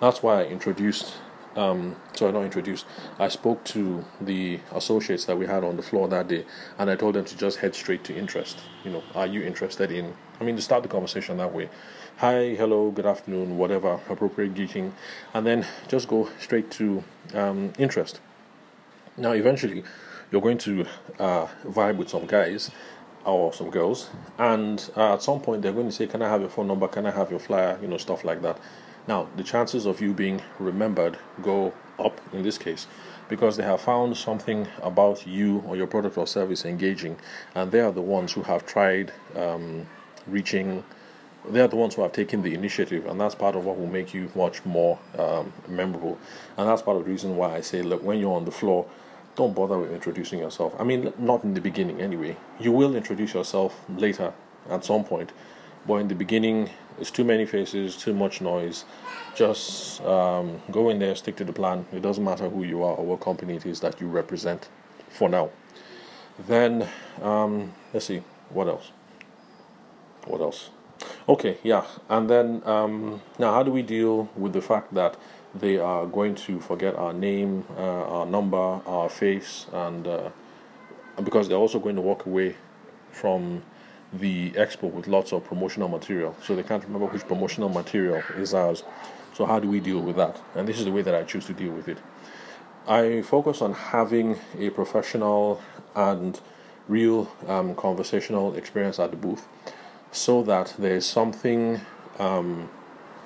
That's 0.00 0.22
why 0.22 0.42
I 0.42 0.44
introduced 0.46 1.14
um, 1.56 1.96
sorry, 2.14 2.32
not 2.32 2.44
introduced. 2.44 2.86
I 3.18 3.28
spoke 3.28 3.64
to 3.64 4.04
the 4.20 4.60
associates 4.72 5.24
that 5.24 5.36
we 5.36 5.46
had 5.46 5.64
on 5.64 5.76
the 5.76 5.82
floor 5.82 6.06
that 6.08 6.28
day, 6.28 6.44
and 6.78 6.88
I 6.90 6.96
told 6.96 7.16
them 7.16 7.24
to 7.24 7.36
just 7.36 7.58
head 7.58 7.74
straight 7.74 8.04
to 8.04 8.14
interest. 8.14 8.60
You 8.84 8.92
know, 8.92 9.02
are 9.14 9.26
you 9.26 9.42
interested 9.42 9.90
in? 9.90 10.14
I 10.40 10.44
mean, 10.44 10.56
to 10.56 10.62
start 10.62 10.82
the 10.82 10.88
conversation 10.88 11.36
that 11.38 11.52
way. 11.52 11.68
Hi, 12.20 12.48
hello, 12.54 12.90
good 12.90 13.06
afternoon, 13.06 13.56
whatever, 13.56 13.98
appropriate 14.10 14.54
greeting, 14.54 14.92
and 15.32 15.46
then 15.46 15.66
just 15.88 16.06
go 16.06 16.28
straight 16.38 16.70
to 16.72 17.02
um, 17.32 17.72
interest. 17.78 18.20
Now, 19.16 19.32
eventually, 19.32 19.84
you're 20.30 20.42
going 20.42 20.58
to 20.58 20.84
uh, 21.18 21.46
vibe 21.64 21.96
with 21.96 22.10
some 22.10 22.26
guys 22.26 22.70
or 23.24 23.54
some 23.54 23.70
girls, 23.70 24.10
and 24.36 24.90
uh, 24.98 25.14
at 25.14 25.22
some 25.22 25.40
point 25.40 25.62
they're 25.62 25.72
going 25.72 25.86
to 25.86 25.92
say, 25.92 26.06
"Can 26.06 26.20
I 26.20 26.28
have 26.28 26.42
your 26.42 26.50
phone 26.50 26.66
number? 26.66 26.88
Can 26.88 27.06
I 27.06 27.10
have 27.10 27.30
your 27.30 27.40
flyer?" 27.40 27.78
You 27.80 27.88
know, 27.88 27.96
stuff 27.96 28.22
like 28.22 28.42
that. 28.42 28.58
Now, 29.08 29.28
the 29.36 29.42
chances 29.42 29.86
of 29.86 30.02
you 30.02 30.12
being 30.12 30.42
remembered 30.58 31.16
go 31.40 31.72
up 31.98 32.20
in 32.34 32.42
this 32.42 32.58
case 32.58 32.86
because 33.30 33.56
they 33.56 33.62
have 33.62 33.80
found 33.80 34.18
something 34.18 34.68
about 34.82 35.26
you 35.26 35.64
or 35.66 35.74
your 35.74 35.86
product 35.86 36.18
or 36.18 36.26
service 36.26 36.66
engaging, 36.66 37.16
and 37.54 37.72
they 37.72 37.80
are 37.80 37.92
the 37.92 38.02
ones 38.02 38.32
who 38.34 38.42
have 38.42 38.66
tried 38.66 39.10
um, 39.34 39.86
reaching. 40.26 40.84
They 41.48 41.60
are 41.60 41.68
the 41.68 41.76
ones 41.76 41.94
who 41.94 42.02
have 42.02 42.12
taken 42.12 42.42
the 42.42 42.54
initiative, 42.54 43.06
and 43.06 43.20
that's 43.20 43.34
part 43.34 43.56
of 43.56 43.64
what 43.64 43.78
will 43.78 43.86
make 43.86 44.12
you 44.12 44.30
much 44.34 44.64
more 44.64 44.98
um, 45.18 45.52
memorable. 45.68 46.18
And 46.56 46.68
that's 46.68 46.82
part 46.82 46.98
of 46.98 47.04
the 47.04 47.10
reason 47.10 47.36
why 47.36 47.56
I 47.56 47.60
say, 47.62 47.82
look, 47.82 48.02
when 48.02 48.18
you're 48.18 48.34
on 48.34 48.44
the 48.44 48.50
floor, 48.50 48.86
don't 49.36 49.54
bother 49.54 49.78
with 49.78 49.92
introducing 49.92 50.38
yourself. 50.38 50.74
I 50.78 50.84
mean, 50.84 51.12
not 51.18 51.44
in 51.44 51.54
the 51.54 51.60
beginning 51.60 52.00
anyway. 52.00 52.36
You 52.58 52.72
will 52.72 52.94
introduce 52.94 53.32
yourself 53.32 53.80
later 53.88 54.34
at 54.68 54.84
some 54.84 55.02
point, 55.02 55.32
but 55.86 55.94
in 55.96 56.08
the 56.08 56.14
beginning, 56.14 56.68
it's 56.98 57.10
too 57.10 57.24
many 57.24 57.46
faces, 57.46 57.96
too 57.96 58.12
much 58.12 58.42
noise. 58.42 58.84
Just 59.34 60.02
um, 60.02 60.60
go 60.70 60.90
in 60.90 60.98
there, 60.98 61.14
stick 61.14 61.36
to 61.36 61.44
the 61.44 61.52
plan. 61.52 61.86
It 61.92 62.02
doesn't 62.02 62.22
matter 62.22 62.50
who 62.50 62.64
you 62.64 62.82
are 62.82 62.94
or 62.94 63.06
what 63.06 63.20
company 63.20 63.56
it 63.56 63.64
is 63.64 63.80
that 63.80 64.00
you 64.00 64.08
represent 64.08 64.68
for 65.08 65.28
now. 65.28 65.50
Then, 66.46 66.86
um, 67.22 67.72
let's 67.94 68.06
see, 68.06 68.22
what 68.50 68.68
else? 68.68 68.90
What 70.26 70.40
else? 70.40 70.70
Okay, 71.28 71.58
yeah, 71.62 71.86
and 72.08 72.28
then 72.28 72.62
um, 72.66 73.20
now, 73.38 73.52
how 73.52 73.62
do 73.62 73.70
we 73.70 73.82
deal 73.82 74.28
with 74.36 74.52
the 74.52 74.60
fact 74.60 74.92
that 74.94 75.16
they 75.54 75.78
are 75.78 76.06
going 76.06 76.34
to 76.34 76.60
forget 76.60 76.94
our 76.96 77.12
name, 77.12 77.64
uh, 77.76 78.18
our 78.18 78.26
number, 78.26 78.56
our 78.56 79.08
face, 79.08 79.66
and 79.72 80.06
uh, 80.06 80.30
because 81.22 81.48
they're 81.48 81.58
also 81.58 81.78
going 81.78 81.96
to 81.96 82.02
walk 82.02 82.26
away 82.26 82.56
from 83.12 83.62
the 84.12 84.50
expo 84.52 84.90
with 84.90 85.06
lots 85.06 85.32
of 85.32 85.44
promotional 85.44 85.88
material, 85.88 86.34
so 86.42 86.56
they 86.56 86.62
can't 86.62 86.82
remember 86.84 87.06
which 87.06 87.26
promotional 87.26 87.68
material 87.68 88.22
is 88.36 88.54
ours. 88.54 88.82
So, 89.34 89.46
how 89.46 89.60
do 89.60 89.68
we 89.68 89.80
deal 89.80 90.00
with 90.00 90.16
that? 90.16 90.40
And 90.54 90.66
this 90.66 90.78
is 90.78 90.84
the 90.84 90.92
way 90.92 91.02
that 91.02 91.14
I 91.14 91.22
choose 91.22 91.46
to 91.46 91.52
deal 91.52 91.72
with 91.72 91.88
it. 91.88 91.98
I 92.88 93.22
focus 93.22 93.62
on 93.62 93.72
having 93.72 94.38
a 94.58 94.70
professional 94.70 95.60
and 95.94 96.40
real 96.88 97.30
um, 97.46 97.74
conversational 97.76 98.56
experience 98.56 98.98
at 98.98 99.12
the 99.12 99.16
booth 99.16 99.46
so 100.12 100.42
that 100.42 100.74
there 100.78 100.96
is 100.96 101.06
something 101.06 101.80
um, 102.18 102.68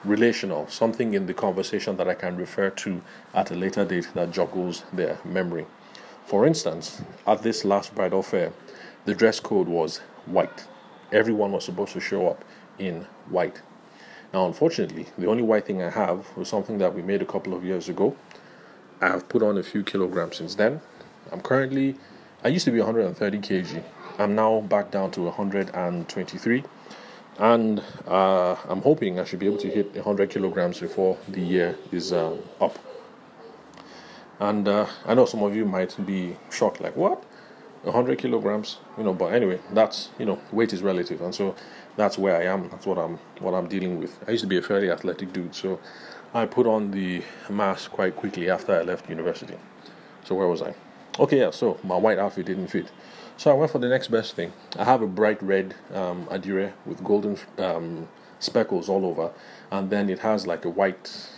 relational, 0.05 0.69
something 0.69 1.15
in 1.15 1.27
the 1.27 1.35
conversation 1.35 1.97
that 1.97 2.09
I 2.09 2.15
can 2.15 2.37
refer 2.37 2.71
to 2.71 3.01
at 3.33 3.51
a 3.51 3.55
later 3.55 3.85
date 3.85 4.09
that 4.15 4.31
joggles 4.31 4.83
their 4.93 5.19
memory. 5.25 5.67
For 6.27 6.47
instance, 6.47 7.03
at 7.27 7.43
this 7.43 7.65
last 7.65 7.95
bridal 7.95 8.23
fair, 8.23 8.53
the 9.05 9.15
dress 9.15 9.41
code 9.41 9.69
was 9.69 9.99
white. 10.27 10.67
Everyone 11.13 11.53
was 11.53 11.65
supposed 11.65 11.93
to 11.93 12.01
show 12.01 12.29
up 12.29 12.45
in 12.79 13.07
white. 13.29 13.61
Now, 14.33 14.47
unfortunately, 14.47 15.07
the 15.17 15.27
only 15.27 15.43
white 15.43 15.67
thing 15.67 15.83
I 15.83 15.91
have 15.91 16.27
was 16.37 16.49
something 16.49 16.79
that 16.79 16.95
we 16.95 17.03
made 17.03 17.23
a 17.23 17.27
couple 17.27 17.55
of 17.55 17.65
years 17.65 17.89
ago. 17.89 18.17
I 19.01 19.09
have 19.09 19.29
put 19.29 19.43
on 19.43 19.59
a 19.59 19.63
few 19.63 19.83
kilograms 19.83 20.37
since 20.37 20.55
then. 20.55 20.81
I'm 21.31 21.41
currently, 21.41 21.97
I 22.43 22.49
used 22.49 22.65
to 22.65 22.71
be 22.71 22.79
130 22.79 23.39
kg. 23.39 23.83
I'm 24.19 24.35
now 24.35 24.61
back 24.61 24.91
down 24.91 25.11
to 25.13 25.23
123 25.23 26.65
and 27.39 27.83
uh, 28.07 28.57
I'm 28.69 28.81
hoping 28.83 29.19
I 29.19 29.25
should 29.25 29.39
be 29.39 29.47
able 29.47 29.59
to 29.59 29.69
hit 29.69 29.95
100 29.95 30.31
kilograms 30.31 30.81
before 30.81 31.19
the 31.29 31.41
year 31.41 31.77
is 31.93 32.13
uh, 32.13 32.37
up. 32.61 32.79
And 34.41 34.67
uh, 34.69 34.87
I 35.07 35.15
know 35.15 35.27
some 35.27 35.43
of 35.43 35.55
you 35.55 35.65
might 35.65 35.95
be 36.07 36.37
shocked, 36.51 36.81
like 36.81 36.97
what, 36.97 37.23
100 37.83 38.19
kilograms, 38.19 38.79
you 38.99 39.05
know. 39.05 39.13
But 39.13 39.33
anyway, 39.33 39.61
that's 39.73 40.11
you 40.19 40.27
know, 40.27 40.41
weight 40.53 40.73
is 40.73 40.83
relative, 40.83 41.21
and 41.21 41.35
so 41.35 41.55
that's 41.97 42.19
where 42.19 42.37
I 42.37 42.45
am. 42.45 42.69
That's 42.69 42.87
what 42.87 42.99
I'm 42.99 43.19
what 43.39 43.55
I'm 43.55 43.69
dealing 43.69 43.99
with. 43.99 44.19
I 44.27 44.33
used 44.33 44.43
to 44.43 44.49
be 44.49 44.59
a 44.59 44.63
fairly 44.63 44.91
athletic 44.91 45.33
dude, 45.33 45.55
so 45.55 45.79
I 46.35 46.47
put 46.47 46.67
on 46.67 46.91
the 46.91 47.23
mass 47.49 47.87
quite 47.87 48.17
quickly 48.17 48.51
after 48.51 48.75
I 48.75 48.83
left 48.83 49.09
university. 49.09 49.57
So 50.25 50.35
where 50.35 50.49
was 50.49 50.63
I? 50.63 50.75
Okay, 51.19 51.39
yeah. 51.39 51.51
So 51.51 51.79
my 51.85 51.97
white 51.97 52.19
outfit 52.19 52.47
didn't 52.47 52.69
fit. 52.69 52.91
So 53.37 53.51
I 53.51 53.55
went 53.55 53.73
for 53.73 53.79
the 53.79 53.89
next 53.89 54.09
best 54.09 54.37
thing. 54.37 54.53
I 54.79 54.85
have 54.85 55.03
a 55.03 55.07
bright 55.07 55.43
red 55.43 55.75
um, 55.93 56.27
with 56.87 57.03
golden 57.03 57.37
um, 57.59 58.09
speckles 58.39 58.89
all 58.89 59.05
over, 59.05 59.33
and 59.71 59.91
then 59.91 60.09
it 60.09 60.21
has 60.21 60.47
like 60.47 60.65
a 60.65 60.71
white 60.71 61.29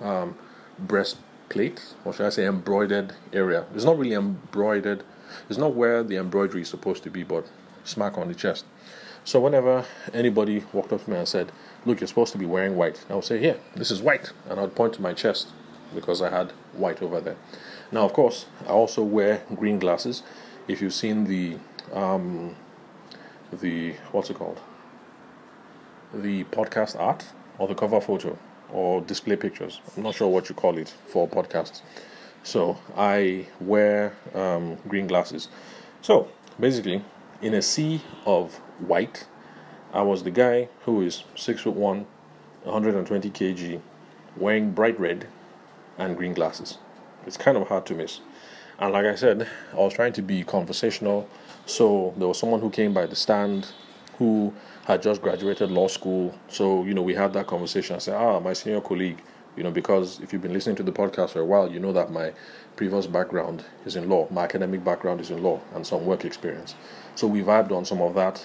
um, 0.00 0.36
breastplate, 0.78 1.94
or 2.04 2.12
should 2.12 2.26
I 2.26 2.30
say 2.30 2.46
embroidered 2.46 3.14
area. 3.32 3.66
It's 3.74 3.84
not 3.84 3.98
really 3.98 4.14
embroidered. 4.14 5.02
It's 5.48 5.58
not 5.58 5.74
where 5.74 6.02
the 6.04 6.16
embroidery 6.16 6.62
is 6.62 6.68
supposed 6.68 7.02
to 7.04 7.10
be, 7.10 7.24
but 7.24 7.46
smack 7.84 8.16
on 8.16 8.28
the 8.28 8.34
chest. 8.34 8.64
So 9.24 9.40
whenever 9.40 9.84
anybody 10.14 10.64
walked 10.72 10.92
up 10.92 11.04
to 11.04 11.10
me 11.10 11.16
and 11.16 11.28
said, 11.28 11.50
"Look, 11.84 12.00
you're 12.00 12.08
supposed 12.08 12.32
to 12.32 12.38
be 12.38 12.46
wearing 12.46 12.76
white," 12.76 13.04
I 13.10 13.14
would 13.14 13.24
say, 13.24 13.38
"Here, 13.38 13.58
this 13.74 13.90
is 13.90 14.00
white," 14.00 14.32
and 14.48 14.60
I'd 14.60 14.74
point 14.76 14.94
to 14.94 15.02
my 15.02 15.12
chest 15.12 15.48
because 15.94 16.22
I 16.22 16.30
had 16.30 16.52
white 16.72 17.02
over 17.02 17.20
there. 17.20 17.36
Now, 17.90 18.04
of 18.04 18.12
course, 18.12 18.46
I 18.66 18.70
also 18.70 19.02
wear 19.02 19.42
green 19.54 19.78
glasses 19.78 20.22
if 20.68 20.80
you've 20.80 20.94
seen 20.94 21.24
the 21.24 21.56
um, 21.92 22.56
the 23.52 23.92
what's 24.12 24.30
it 24.30 24.36
called? 24.36 24.60
The 26.14 26.44
podcast 26.44 26.98
art 26.98 27.26
or 27.58 27.68
the 27.68 27.74
cover 27.74 28.00
photo 28.00 28.38
or 28.70 29.00
display 29.00 29.36
pictures. 29.36 29.80
I'm 29.96 30.02
not 30.02 30.14
sure 30.14 30.28
what 30.28 30.48
you 30.48 30.54
call 30.54 30.78
it 30.78 30.94
for 31.06 31.28
podcasts. 31.28 31.82
So 32.42 32.78
i 32.96 33.46
wear 33.60 34.16
um, 34.34 34.76
green 34.88 35.06
glasses. 35.06 35.48
So 36.00 36.28
basically 36.58 37.04
in 37.40 37.54
a 37.54 37.62
sea 37.62 38.00
of 38.24 38.54
white 38.78 39.26
i 39.92 40.00
was 40.00 40.22
the 40.22 40.30
guy 40.30 40.68
who 40.84 41.02
is 41.02 41.24
six 41.34 41.62
foot 41.62 41.74
one 41.74 42.06
120 42.64 43.30
kg 43.30 43.80
wearing 44.36 44.70
bright 44.70 44.98
red 44.98 45.26
and 45.98 46.16
green 46.16 46.32
glasses. 46.32 46.78
It's 47.26 47.36
kind 47.36 47.56
of 47.56 47.68
hard 47.68 47.86
to 47.86 47.94
miss 47.94 48.20
and 48.82 48.92
like 48.92 49.06
I 49.06 49.14
said, 49.14 49.46
I 49.72 49.76
was 49.76 49.94
trying 49.94 50.12
to 50.14 50.22
be 50.22 50.42
conversational. 50.42 51.28
So 51.66 52.12
there 52.16 52.26
was 52.26 52.36
someone 52.36 52.60
who 52.60 52.68
came 52.68 52.92
by 52.92 53.06
the 53.06 53.14
stand 53.14 53.68
who 54.18 54.52
had 54.86 55.00
just 55.02 55.22
graduated 55.22 55.70
law 55.70 55.86
school. 55.86 56.36
So, 56.48 56.82
you 56.82 56.92
know, 56.92 57.00
we 57.02 57.14
had 57.14 57.32
that 57.34 57.46
conversation. 57.46 57.94
I 57.94 58.00
said, 58.00 58.16
ah, 58.16 58.40
my 58.40 58.52
senior 58.54 58.80
colleague, 58.80 59.22
you 59.56 59.62
know, 59.62 59.70
because 59.70 60.18
if 60.18 60.32
you've 60.32 60.42
been 60.42 60.52
listening 60.52 60.74
to 60.76 60.82
the 60.82 60.90
podcast 60.90 61.30
for 61.30 61.38
a 61.38 61.44
while, 61.44 61.70
you 61.70 61.78
know 61.78 61.92
that 61.92 62.10
my 62.10 62.32
previous 62.74 63.06
background 63.06 63.64
is 63.86 63.94
in 63.94 64.08
law. 64.08 64.26
My 64.32 64.42
academic 64.42 64.82
background 64.82 65.20
is 65.20 65.30
in 65.30 65.44
law 65.44 65.60
and 65.76 65.86
some 65.86 66.04
work 66.04 66.24
experience. 66.24 66.74
So 67.14 67.28
we 67.28 67.40
vibed 67.40 67.70
on 67.70 67.84
some 67.84 68.02
of 68.02 68.14
that. 68.16 68.44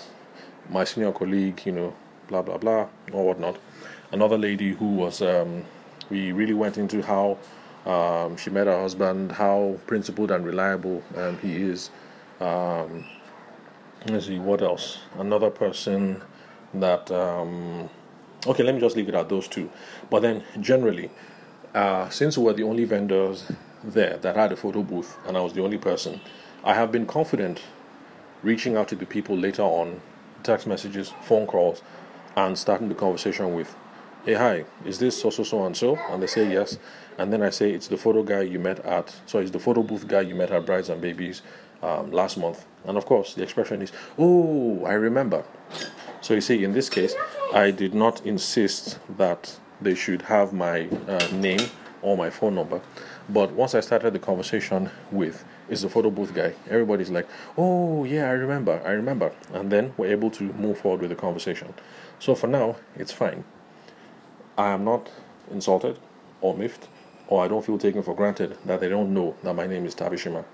My 0.70 0.84
senior 0.84 1.14
colleague, 1.14 1.64
you 1.66 1.72
know, 1.72 1.96
blah, 2.28 2.44
blah, 2.44 2.60
blah, 2.60 2.90
or 3.12 3.26
whatnot. 3.26 3.58
Another 4.12 4.38
lady 4.38 4.74
who 4.74 4.86
was, 4.86 5.20
um, 5.24 5.66
we 6.12 6.32
really 6.32 6.54
went 6.54 6.78
into 6.78 7.02
how 7.02 7.40
um, 7.88 8.36
she 8.36 8.50
met 8.50 8.68
her 8.68 8.80
husband, 8.80 9.32
how 9.32 9.80
principled 9.88 10.30
and 10.32 10.46
reliable 10.46 11.02
um, 11.16 11.38
he 11.40 11.56
is. 11.56 11.90
Um, 12.42 13.06
let's 14.08 14.28
see, 14.28 14.40
what 14.40 14.62
else? 14.62 15.00
Another 15.18 15.50
person 15.50 16.22
that. 16.74 17.10
Um, 17.12 17.90
okay, 18.46 18.64
let 18.64 18.76
me 18.76 18.82
just 18.82 18.96
leave 18.96 19.08
it 19.08 19.16
at 19.16 19.30
those 19.30 19.48
two. 19.48 19.70
But 20.10 20.22
then, 20.22 20.44
generally, 20.60 21.10
uh, 21.74 22.10
since 22.10 22.38
we 22.38 22.44
were 22.44 22.54
the 22.54 22.64
only 22.64 22.84
vendors 22.84 23.50
there 23.84 24.18
that 24.18 24.36
had 24.36 24.52
a 24.52 24.58
photo 24.58 24.84
booth 24.84 25.18
and 25.26 25.38
I 25.38 25.42
was 25.42 25.54
the 25.54 25.64
only 25.64 25.78
person, 25.78 26.20
I 26.64 26.74
have 26.74 26.92
been 26.92 27.06
confident 27.06 27.62
reaching 28.44 28.76
out 28.76 28.88
to 28.90 28.96
the 28.96 29.06
people 29.06 29.38
later 29.38 29.62
on, 29.62 30.02
text 30.44 30.68
messages, 30.68 31.14
phone 31.24 31.48
calls, 31.48 31.82
and 32.36 32.58
starting 32.58 32.90
the 32.90 32.96
conversation 32.96 33.54
with 33.54 33.76
hey, 34.28 34.34
hi, 34.34 34.66
is 34.86 35.00
this 35.00 35.22
so, 35.22 35.30
so, 35.30 35.42
so, 35.42 35.66
and 35.66 35.78
so? 35.78 35.96
And 36.10 36.22
they 36.22 36.28
say 36.28 36.52
yes. 36.52 36.78
And 37.18 37.32
then 37.32 37.42
I 37.42 37.50
say, 37.50 37.72
it's 37.72 37.88
the 37.88 37.96
photo 37.96 38.24
guy 38.24 38.42
you 38.42 38.60
met 38.60 38.80
at, 38.80 39.16
so 39.26 39.40
it's 39.40 39.52
the 39.52 39.60
photo 39.60 39.82
booth 39.82 40.06
guy 40.06 40.20
you 40.20 40.36
met 40.36 40.52
at 40.52 40.66
Brides 40.66 40.90
and 40.90 41.00
Babies 41.00 41.44
um, 41.82 42.12
last 42.12 42.38
month. 42.38 42.66
And 42.84 42.98
of 42.98 43.06
course, 43.06 43.36
the 43.36 43.44
expression 43.44 43.82
is, 43.82 43.94
oh, 44.18 44.84
I 44.84 44.96
remember. 44.96 45.46
So 46.20 46.34
you 46.34 46.42
see, 46.42 46.66
in 46.66 46.74
this 46.74 46.90
case, 46.90 47.16
I 47.54 47.72
did 47.72 47.94
not 47.94 48.26
insist 48.26 49.00
that 49.18 49.58
they 49.80 49.96
should 49.96 50.24
have 50.24 50.52
my 50.52 50.90
uh, 51.08 51.26
name 51.32 51.70
or 52.02 52.18
my 52.18 52.30
phone 52.30 52.56
number. 52.56 52.82
But 53.30 53.52
once 53.54 53.76
I 53.76 53.80
started 53.80 54.12
the 54.12 54.20
conversation 54.20 54.90
with, 55.10 55.46
is 55.70 55.84
the 55.84 55.90
photo 55.90 56.10
booth 56.10 56.34
guy, 56.34 56.54
everybody's 56.70 57.10
like, 57.10 57.30
oh, 57.58 58.04
yeah, 58.04 58.26
I 58.26 58.34
remember, 58.34 58.82
I 58.86 58.92
remember. 58.92 59.32
And 59.54 59.72
then 59.72 59.94
we're 59.96 60.12
able 60.12 60.32
to 60.32 60.44
move 60.44 60.80
forward 60.80 61.00
with 61.00 61.12
the 61.12 61.16
conversation. 61.16 61.74
So 62.20 62.36
for 62.36 62.48
now, 62.48 62.76
it's 62.98 63.14
fine. 63.14 63.46
I 64.58 64.72
am 64.72 64.84
not 64.84 65.12
insulted 65.52 66.00
or 66.42 66.58
miffed. 66.58 66.88
or 67.28 67.44
I 67.44 67.48
don't 67.48 67.66
feel 67.66 67.78
taken 67.78 68.02
for 68.04 68.16
granted 68.16 68.58
that 68.66 68.80
they 68.80 68.90
don't 68.90 69.14
know 69.14 69.36
that 69.44 69.54
my 69.54 69.68
name 69.68 69.86
is 69.86 69.96
Tabishima, 69.96 70.46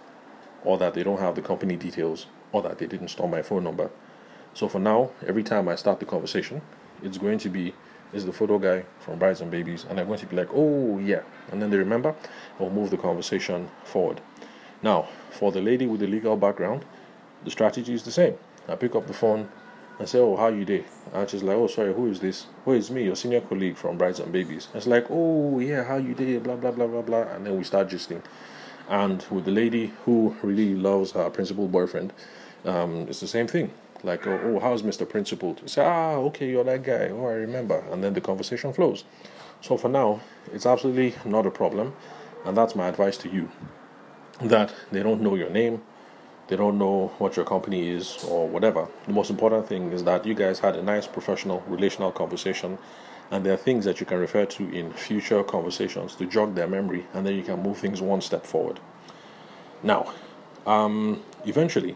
or 0.63 0.77
that 0.79 0.93
they 0.93 1.03
don't 1.03 1.19
have 1.19 1.35
the 1.35 1.41
company 1.41 1.75
details, 1.75 2.25
or 2.51 2.61
that 2.63 2.77
they 2.79 2.87
didn't 2.87 3.09
store 3.09 3.29
my 3.29 3.41
phone 3.41 3.63
number. 3.63 3.89
So 4.53 4.67
for 4.67 4.79
now, 4.79 5.11
every 5.25 5.43
time 5.43 5.67
I 5.67 5.75
start 5.75 5.99
the 5.99 6.05
conversation, 6.05 6.61
it's 7.01 7.17
going 7.17 7.37
to 7.39 7.49
be 7.49 7.73
is 8.11 8.25
the 8.25 8.33
photo 8.33 8.59
guy 8.59 8.85
from 8.99 9.17
Brides 9.17 9.41
and 9.41 9.49
Babies, 9.49 9.85
and 9.89 9.99
I'm 9.99 10.05
going 10.05 10.19
to 10.19 10.27
be 10.27 10.35
like, 10.35 10.49
oh 10.53 10.99
yeah, 10.99 11.21
and 11.51 11.59
then 11.59 11.71
they 11.71 11.77
remember, 11.77 12.15
I'll 12.59 12.69
move 12.69 12.91
the 12.91 12.97
conversation 12.97 13.71
forward. 13.83 14.21
Now, 14.83 15.07
for 15.31 15.51
the 15.51 15.61
lady 15.61 15.87
with 15.87 15.99
the 15.99 16.07
legal 16.07 16.37
background, 16.37 16.85
the 17.43 17.49
strategy 17.49 17.93
is 17.93 18.03
the 18.03 18.11
same. 18.11 18.35
I 18.67 18.75
pick 18.75 18.93
up 18.95 19.07
the 19.07 19.13
phone 19.13 19.49
and 19.99 20.09
say, 20.09 20.19
oh, 20.19 20.35
how 20.35 20.47
you 20.47 20.65
day? 20.65 20.85
And 21.13 21.29
she's 21.29 21.43
like, 21.43 21.55
oh, 21.55 21.67
sorry, 21.67 21.93
who 21.93 22.09
is 22.09 22.19
this? 22.19 22.47
Who 22.65 22.73
is 22.73 22.89
me, 22.89 23.03
your 23.05 23.15
senior 23.15 23.41
colleague 23.41 23.77
from 23.77 23.97
Brides 23.97 24.19
and 24.19 24.31
Babies. 24.31 24.67
And 24.67 24.77
it's 24.77 24.87
like, 24.87 25.05
oh 25.09 25.59
yeah, 25.59 25.83
how 25.83 25.97
you 25.97 26.13
day? 26.13 26.37
Blah 26.37 26.55
blah 26.55 26.71
blah 26.71 26.87
blah 26.87 27.01
blah, 27.01 27.23
and 27.33 27.45
then 27.45 27.57
we 27.57 27.63
start 27.63 27.89
gisting. 27.89 28.21
And 28.89 29.25
with 29.31 29.45
the 29.45 29.51
lady 29.51 29.93
who 30.05 30.35
really 30.41 30.75
loves 30.75 31.11
her 31.11 31.29
principal 31.29 31.67
boyfriend, 31.67 32.11
um, 32.65 33.07
it's 33.07 33.21
the 33.21 33.27
same 33.27 33.47
thing 33.47 33.71
like, 34.03 34.27
oh, 34.27 34.39
oh 34.43 34.59
how's 34.59 34.83
Mr. 34.83 35.07
Principal? 35.07 35.55
To 35.55 35.67
say, 35.67 35.83
ah, 35.83 36.15
okay, 36.15 36.49
you're 36.49 36.63
that 36.63 36.83
guy. 36.83 37.09
Oh, 37.09 37.25
I 37.25 37.33
remember. 37.33 37.83
And 37.91 38.03
then 38.03 38.13
the 38.13 38.21
conversation 38.21 38.73
flows. 38.73 39.05
So 39.61 39.77
for 39.77 39.89
now, 39.89 40.21
it's 40.51 40.65
absolutely 40.65 41.15
not 41.25 41.45
a 41.45 41.51
problem. 41.51 41.95
And 42.45 42.55
that's 42.57 42.75
my 42.75 42.87
advice 42.87 43.17
to 43.17 43.29
you 43.29 43.49
that 44.41 44.73
they 44.91 45.01
don't 45.01 45.21
know 45.21 45.35
your 45.35 45.49
name, 45.49 45.81
they 46.47 46.55
don't 46.55 46.77
know 46.77 47.07
what 47.17 47.35
your 47.35 47.45
company 47.45 47.87
is, 47.89 48.23
or 48.29 48.47
whatever. 48.47 48.87
The 49.07 49.13
most 49.13 49.29
important 49.29 49.67
thing 49.67 49.91
is 49.91 50.03
that 50.03 50.25
you 50.25 50.33
guys 50.33 50.59
had 50.59 50.75
a 50.75 50.83
nice 50.83 51.07
professional 51.07 51.63
relational 51.67 52.11
conversation. 52.11 52.77
And 53.31 53.43
there 53.45 53.53
are 53.53 53.57
things 53.57 53.85
that 53.85 53.99
you 53.99 54.05
can 54.05 54.19
refer 54.19 54.45
to 54.45 54.69
in 54.69 54.91
future 54.93 55.43
conversations 55.43 56.15
to 56.17 56.25
jog 56.25 56.53
their 56.53 56.67
memory, 56.67 57.07
and 57.13 57.25
then 57.25 57.35
you 57.35 57.41
can 57.41 57.63
move 57.63 57.77
things 57.77 58.01
one 58.01 58.21
step 58.21 58.45
forward. 58.45 58.79
Now, 59.81 60.13
um, 60.67 61.23
eventually, 61.45 61.95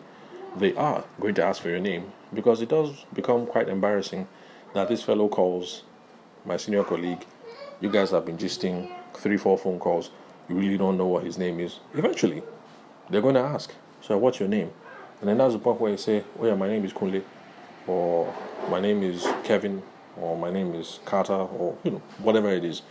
they 0.56 0.74
are 0.76 1.04
going 1.20 1.36
to 1.36 1.44
ask 1.44 1.62
for 1.62 1.70
your 1.70 1.80
name 1.80 2.12
because 2.34 2.62
it 2.62 2.70
does 2.70 3.06
become 3.14 3.46
quite 3.46 3.70
embarrassing 3.70 4.28
that 4.74 4.88
this 4.88 5.04
fellow 5.04 5.28
calls 5.28 5.84
my 6.46 6.58
senior 6.58 6.84
colleague. 6.84 7.24
You 7.82 7.92
guys 7.92 8.12
have 8.12 8.26
been 8.26 8.38
gisting 8.38 8.92
three, 9.14 9.38
four 9.38 9.58
phone 9.58 9.80
calls. 9.80 10.10
You 10.50 10.56
really 10.56 10.78
don't 10.78 10.98
know 10.98 11.08
what 11.08 11.24
his 11.24 11.38
name 11.38 11.60
is. 11.60 11.80
Eventually, 11.94 12.42
they're 13.10 13.22
going 13.22 13.36
to 13.36 13.42
ask, 13.42 13.74
So, 14.02 14.18
what's 14.18 14.40
your 14.40 14.50
name? 14.50 14.72
And 15.20 15.30
then 15.30 15.38
that's 15.38 15.54
the 15.54 15.60
point 15.60 15.82
where 15.82 15.92
you 15.92 15.98
say, 15.98 16.24
Oh, 16.40 16.46
yeah, 16.46 16.56
my 16.56 16.68
name 16.68 16.86
is 16.86 16.94
Kunle, 16.94 17.24
or 17.88 18.34
my 18.70 18.80
name 18.80 19.04
is 19.04 19.28
Kevin, 19.44 19.82
or 20.20 20.38
my 20.38 20.52
name 20.52 20.74
is 20.76 21.00
Carter, 21.06 21.34
or 21.34 21.78
you 21.84 21.92
know, 21.92 22.02
whatever 22.20 22.50
it 22.50 22.64
is. 22.64 22.82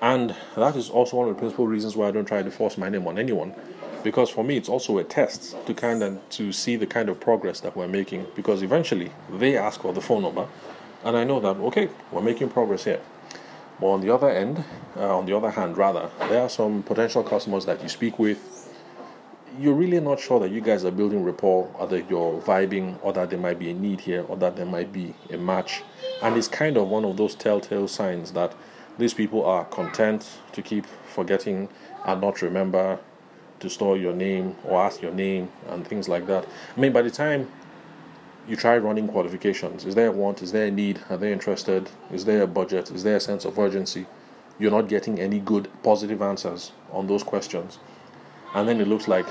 And 0.00 0.34
that 0.56 0.76
is 0.76 0.90
also 0.90 1.16
one 1.18 1.28
of 1.28 1.34
the 1.34 1.38
principal 1.38 1.66
reasons 1.66 1.96
why 1.96 2.08
I 2.08 2.10
don't 2.10 2.24
try 2.24 2.42
to 2.42 2.50
force 2.50 2.78
my 2.78 2.88
name 2.88 3.06
on 3.06 3.18
anyone 3.18 3.54
because 4.02 4.30
for 4.30 4.44
me 4.44 4.56
it's 4.56 4.68
also 4.68 4.98
a 4.98 5.04
test 5.04 5.56
to 5.66 5.74
kind 5.74 6.02
of 6.02 6.28
to 6.30 6.52
see 6.52 6.76
the 6.76 6.86
kind 6.86 7.08
of 7.08 7.18
progress 7.20 7.60
that 7.60 7.76
we're 7.76 7.88
making 7.88 8.26
because 8.36 8.62
eventually 8.62 9.10
they 9.32 9.56
ask 9.56 9.80
for 9.80 9.92
the 9.92 10.00
phone 10.00 10.22
number 10.22 10.46
and 11.04 11.16
i 11.16 11.24
know 11.24 11.40
that 11.40 11.56
okay 11.56 11.88
we're 12.12 12.22
making 12.22 12.48
progress 12.48 12.84
here 12.84 13.00
but 13.80 13.86
on 13.86 14.00
the 14.00 14.12
other 14.12 14.30
end 14.30 14.62
uh, 14.96 15.18
on 15.18 15.26
the 15.26 15.36
other 15.36 15.50
hand 15.50 15.76
rather 15.76 16.10
there 16.28 16.42
are 16.42 16.48
some 16.48 16.82
potential 16.82 17.22
customers 17.22 17.66
that 17.66 17.82
you 17.82 17.88
speak 17.88 18.18
with 18.18 18.67
you're 19.58 19.74
really 19.74 20.00
not 20.00 20.20
sure 20.20 20.38
that 20.40 20.50
you 20.52 20.60
guys 20.60 20.84
are 20.84 20.90
building 20.90 21.24
rapport 21.24 21.70
or 21.78 21.86
that 21.88 22.08
you're 22.08 22.40
vibing 22.42 22.96
or 23.02 23.12
that 23.12 23.30
there 23.30 23.38
might 23.38 23.58
be 23.58 23.70
a 23.70 23.74
need 23.74 24.00
here 24.00 24.24
or 24.28 24.36
that 24.36 24.56
there 24.56 24.66
might 24.66 24.92
be 24.92 25.14
a 25.30 25.36
match 25.36 25.82
and 26.22 26.36
it's 26.36 26.48
kind 26.48 26.76
of 26.76 26.88
one 26.88 27.04
of 27.04 27.16
those 27.16 27.34
telltale 27.34 27.88
signs 27.88 28.32
that 28.32 28.54
these 28.98 29.14
people 29.14 29.44
are 29.44 29.64
content 29.66 30.38
to 30.52 30.62
keep 30.62 30.84
forgetting 31.06 31.68
and 32.04 32.20
not 32.20 32.42
remember 32.42 32.98
to 33.60 33.68
store 33.68 33.96
your 33.96 34.12
name 34.12 34.54
or 34.64 34.80
ask 34.80 35.02
your 35.02 35.12
name 35.12 35.50
and 35.68 35.86
things 35.86 36.08
like 36.08 36.26
that. 36.26 36.46
I 36.76 36.80
mean, 36.80 36.92
by 36.92 37.02
the 37.02 37.10
time 37.10 37.50
you 38.48 38.56
try 38.56 38.78
running 38.78 39.08
qualifications, 39.08 39.84
is 39.84 39.94
there 39.94 40.08
a 40.08 40.12
want? 40.12 40.42
Is 40.42 40.52
there 40.52 40.66
a 40.66 40.70
need? 40.70 41.00
Are 41.10 41.16
they 41.16 41.32
interested? 41.32 41.90
Is 42.12 42.24
there 42.24 42.42
a 42.42 42.46
budget? 42.46 42.90
Is 42.90 43.02
there 43.02 43.16
a 43.16 43.20
sense 43.20 43.44
of 43.44 43.58
urgency? 43.58 44.06
You're 44.58 44.70
not 44.70 44.88
getting 44.88 45.20
any 45.20 45.38
good 45.38 45.68
positive 45.82 46.22
answers 46.22 46.72
on 46.92 47.06
those 47.06 47.22
questions. 47.22 47.78
And 48.54 48.68
then 48.68 48.80
it 48.80 48.88
looks 48.88 49.06
like 49.06 49.26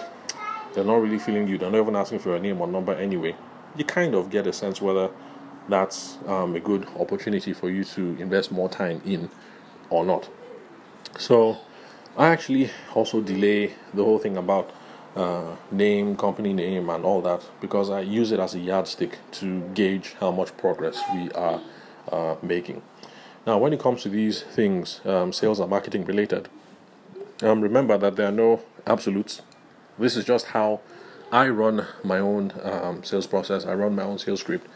they're 0.77 0.85
not 0.85 1.01
really 1.01 1.17
feeling 1.17 1.47
you. 1.47 1.57
They're 1.57 1.71
not 1.71 1.79
even 1.81 1.95
asking 1.95 2.19
for 2.19 2.29
your 2.29 2.39
name 2.39 2.61
or 2.61 2.67
number 2.67 2.93
anyway. 2.93 3.35
You 3.75 3.83
kind 3.83 4.13
of 4.13 4.29
get 4.29 4.45
a 4.45 4.53
sense 4.53 4.79
whether 4.79 5.09
that's 5.67 6.19
um, 6.27 6.55
a 6.55 6.59
good 6.59 6.87
opportunity 6.99 7.51
for 7.51 7.71
you 7.71 7.83
to 7.83 8.15
invest 8.19 8.51
more 8.51 8.69
time 8.69 9.01
in 9.03 9.31
or 9.89 10.05
not. 10.05 10.29
So, 11.17 11.57
I 12.15 12.27
actually 12.27 12.69
also 12.93 13.21
delay 13.21 13.73
the 13.91 14.03
whole 14.03 14.19
thing 14.19 14.37
about 14.37 14.69
uh, 15.15 15.55
name, 15.71 16.15
company 16.15 16.53
name, 16.53 16.91
and 16.91 17.03
all 17.03 17.23
that 17.23 17.43
because 17.59 17.89
I 17.89 18.01
use 18.01 18.31
it 18.31 18.39
as 18.39 18.53
a 18.53 18.59
yardstick 18.59 19.17
to 19.31 19.61
gauge 19.73 20.15
how 20.19 20.29
much 20.29 20.55
progress 20.57 21.01
we 21.11 21.31
are 21.31 21.59
uh, 22.11 22.35
making. 22.43 22.83
Now, 23.47 23.57
when 23.57 23.73
it 23.73 23.79
comes 23.79 24.03
to 24.03 24.09
these 24.09 24.43
things, 24.43 25.01
um, 25.05 25.33
sales 25.33 25.59
and 25.59 25.71
marketing 25.71 26.05
related, 26.05 26.49
um, 27.41 27.61
remember 27.61 27.97
that 27.97 28.15
there 28.15 28.27
are 28.27 28.31
no 28.31 28.61
absolutes. 28.85 29.41
This 29.99 30.15
is 30.15 30.25
just 30.25 30.47
how 30.47 30.81
I 31.31 31.49
run 31.49 31.85
my 32.03 32.19
own 32.19 32.53
um, 32.63 33.03
sales 33.03 33.27
process. 33.27 33.65
I 33.65 33.73
run 33.73 33.95
my 33.95 34.03
own 34.03 34.19
sales 34.19 34.41
script. 34.41 34.67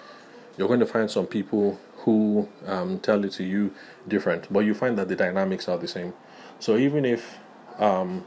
You're 0.58 0.68
going 0.68 0.80
to 0.80 0.86
find 0.86 1.10
some 1.10 1.28
people 1.28 1.80
who 1.98 2.50
um, 2.66 3.00
tell 3.00 3.24
it 3.24 3.32
to 3.34 3.44
you 3.44 3.74
different, 4.08 4.52
but 4.52 4.62
you 4.62 4.74
find 4.74 4.98
that 4.98 5.08
the 5.08 5.16
dynamics 5.16 5.68
are 5.68 5.78
the 5.78 5.88
same. 5.88 6.14
So 6.60 6.78
even 6.78 7.06
if 7.06 7.38
um, 7.78 8.26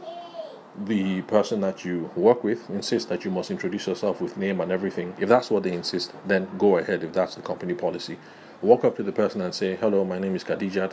the 0.87 1.22
person 1.22 1.61
that 1.61 1.85
you 1.85 2.11
work 2.16 2.44
with 2.44 2.68
insists 2.70 3.09
that 3.09 3.24
you 3.24 3.30
must 3.30 3.50
introduce 3.50 3.87
yourself 3.87 4.20
with 4.20 4.37
name 4.37 4.61
and 4.61 4.72
everything, 4.72 5.14
if 5.18 5.28
that's 5.28 5.50
what 5.50 5.64
they 5.64 5.72
insist, 5.72 6.12
then 6.26 6.48
go 6.59 6.78
ahead 6.78 7.02
if 7.02 7.12
that's 7.12 7.35
the 7.35 7.42
company 7.42 7.74
policy. 7.74 8.18
Walk 8.62 8.85
up 8.85 8.96
to 8.96 9.02
the 9.02 9.12
person 9.12 9.40
and 9.40 9.54
say, 9.54 9.76
Hello, 9.76 10.04
my 10.04 10.18
name 10.18 10.35
is 10.35 10.44
Khadijat. 10.44 10.92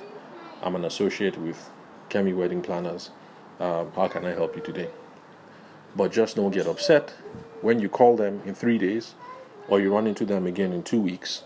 I'm 0.64 0.76
an 0.76 0.86
associate 0.86 1.38
with 1.38 1.70
Kemi 2.10 2.36
Wedding 2.36 2.62
Planners. 2.62 3.12
Uh, 3.60 3.86
how 3.96 4.08
can 4.08 4.26
I 4.26 4.32
help 4.32 4.56
you 4.56 4.62
today? 4.62 4.90
But 5.96 6.12
just 6.12 6.36
don't 6.36 6.52
get 6.52 6.68
upset 6.68 7.14
when 7.62 7.80
you 7.80 7.90
call 7.90 8.16
them 8.16 8.42
in 8.46 8.56
three 8.56 8.78
days 8.78 9.14
or 9.68 9.80
you 9.80 9.94
run 9.94 10.08
into 10.08 10.26
them 10.26 10.48
again 10.48 10.74
in 10.74 10.84
two 10.84 11.00
weeks 11.00 11.44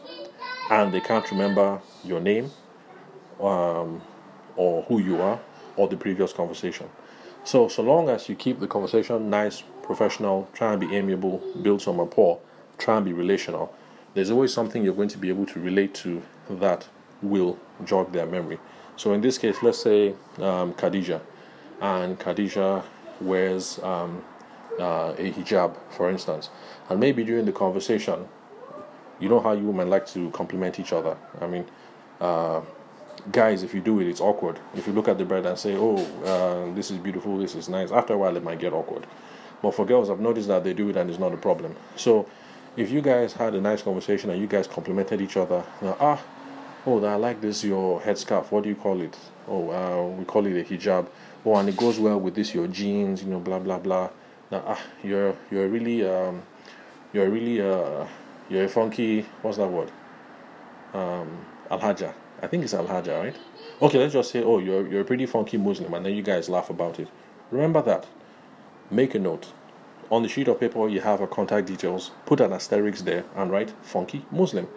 and 0.70 0.94
they 0.94 1.02
can't 1.02 1.30
remember 1.32 1.80
your 2.04 2.20
name 2.20 2.52
um, 3.40 4.02
or 4.56 4.84
who 4.84 5.00
you 5.00 5.22
are 5.22 5.40
or 5.76 5.88
the 5.88 5.98
previous 5.98 6.32
conversation. 6.32 6.90
So, 7.44 7.68
so 7.68 7.84
long 7.84 8.10
as 8.10 8.28
you 8.28 8.36
keep 8.36 8.60
the 8.60 8.68
conversation 8.68 9.30
nice, 9.30 9.64
professional, 9.84 10.50
try 10.54 10.72
and 10.74 10.80
be 10.80 10.96
amiable, 10.96 11.44
build 11.62 11.82
some 11.82 12.00
rapport, 12.00 12.40
try 12.78 12.98
and 12.98 13.06
be 13.06 13.14
relational, 13.14 13.74
there's 14.16 14.32
always 14.32 14.54
something 14.54 14.84
you're 14.84 14.96
going 14.96 15.10
to 15.10 15.18
be 15.18 15.30
able 15.30 15.46
to 15.48 15.60
relate 15.60 15.94
to 15.96 16.24
that 16.50 16.88
will 17.22 17.60
jog 17.84 18.12
their 18.12 18.26
memory. 18.26 18.58
So, 18.96 19.14
in 19.14 19.22
this 19.22 19.38
case, 19.38 19.58
let's 19.62 19.78
say 19.78 20.16
um, 20.40 20.74
Khadija, 20.74 21.22
and 21.82 22.18
Khadija 22.18 22.84
wears 23.20 23.78
um, 23.84 24.24
uh, 24.80 25.14
a 25.18 25.32
hijab, 25.32 25.76
for 25.90 26.10
instance, 26.10 26.50
and 26.90 27.00
maybe 27.00 27.24
during 27.24 27.46
the 27.46 27.52
conversation, 27.52 28.28
you 29.20 29.30
know 29.30 29.40
how 29.40 29.54
you 29.54 29.66
women 29.66 29.90
like 29.90 30.06
to 30.08 30.30
compliment 30.32 30.80
each 30.80 30.94
other. 30.94 31.18
I 31.42 31.48
mean, 31.48 31.66
uh, 32.20 32.62
guys, 33.32 33.64
if 33.64 33.74
you 33.74 33.82
do 33.82 34.00
it, 34.00 34.08
it's 34.08 34.22
awkward. 34.22 34.60
If 34.76 34.88
you 34.88 34.94
look 34.94 35.08
at 35.08 35.18
the 35.18 35.26
bride 35.26 35.46
and 35.46 35.58
say, 35.58 35.76
"Oh, 35.78 35.98
uh, 36.26 36.74
this 36.76 36.92
is 36.92 36.98
beautiful, 36.98 37.38
this 37.38 37.56
is 37.56 37.70
nice," 37.70 37.92
after 37.92 38.14
a 38.14 38.18
while 38.18 38.36
it 38.36 38.44
might 38.44 38.60
get 38.60 38.74
awkward. 38.74 39.08
But 39.62 39.74
for 39.74 39.86
girls, 39.86 40.10
I've 40.10 40.20
noticed 40.20 40.48
that 40.50 40.64
they 40.64 40.74
do 40.74 40.90
it 40.90 40.98
and 40.98 41.10
it's 41.10 41.20
not 41.20 41.34
a 41.34 41.38
problem. 41.38 41.76
So, 41.96 42.28
if 42.78 42.92
you 42.92 43.02
guys 43.02 43.34
had 43.34 43.56
a 43.56 43.62
nice 43.62 43.82
conversation 43.82 44.30
and 44.30 44.40
you 44.40 44.48
guys 44.48 44.68
complimented 44.68 45.22
each 45.22 45.38
other, 45.38 45.64
ah, 46.00 46.22
oh, 46.86 47.04
I 47.04 47.16
like 47.16 47.42
this 47.42 47.64
your 47.64 48.02
headscarf. 48.02 48.52
What 48.52 48.64
do 48.64 48.70
you 48.70 48.76
call 48.76 49.02
it? 49.02 49.18
Oh, 49.48 49.70
uh, 49.72 50.08
we 50.18 50.26
call 50.26 50.46
it 50.46 50.60
a 50.60 50.64
hijab. 50.64 51.08
Oh, 51.46 51.56
and 51.56 51.70
it 51.70 51.78
goes 51.78 52.00
well 52.00 52.20
with 52.20 52.36
this 52.36 52.54
your 52.54 52.68
jeans. 52.68 53.24
You 53.24 53.30
know, 53.30 53.40
blah 53.40 53.60
blah 53.60 53.80
blah. 53.80 54.10
Ah, 54.65 54.82
you're 55.04 55.36
you're 55.52 55.68
really 55.68 56.06
um, 56.06 56.44
you're 57.13 57.30
really 57.30 57.62
uh, 57.62 58.06
you're 58.50 58.65
a 58.65 58.70
funky. 58.70 59.26
What's 59.41 59.58
that 59.58 59.68
word? 59.68 59.91
Um, 60.94 61.46
alhaja 61.70 62.13
I 62.41 62.48
think 62.48 62.63
it's 62.63 62.74
Al 62.74 62.86
Haja, 62.86 63.18
right? 63.18 63.36
Okay, 63.82 63.98
let's 63.98 64.13
just 64.13 64.32
say, 64.32 64.44
oh, 64.44 64.60
you're 64.60 64.88
you're 64.88 65.02
a 65.02 65.06
pretty 65.06 65.26
funky 65.26 65.58
Muslim, 65.58 65.94
and 65.94 66.06
then 66.06 66.13
you 66.13 66.22
guys 66.22 66.50
laugh 66.50 66.70
about 66.70 67.00
it. 67.00 67.08
Remember 67.52 67.82
that. 67.82 68.06
Make 68.91 69.15
a 69.15 69.20
note. 69.20 69.52
On 70.12 70.22
the 70.22 70.30
sheet 70.30 70.48
of 70.48 70.60
paper, 70.60 70.88
you 70.88 71.02
have 71.02 71.20
her 71.20 71.28
contact 71.28 71.68
details. 71.68 72.12
Put 72.26 72.39
an 72.41 72.54
asterisk 72.54 73.06
there 73.06 73.24
and 73.36 73.50
write 73.50 73.74
funky 73.82 74.26
Muslim, 74.32 74.68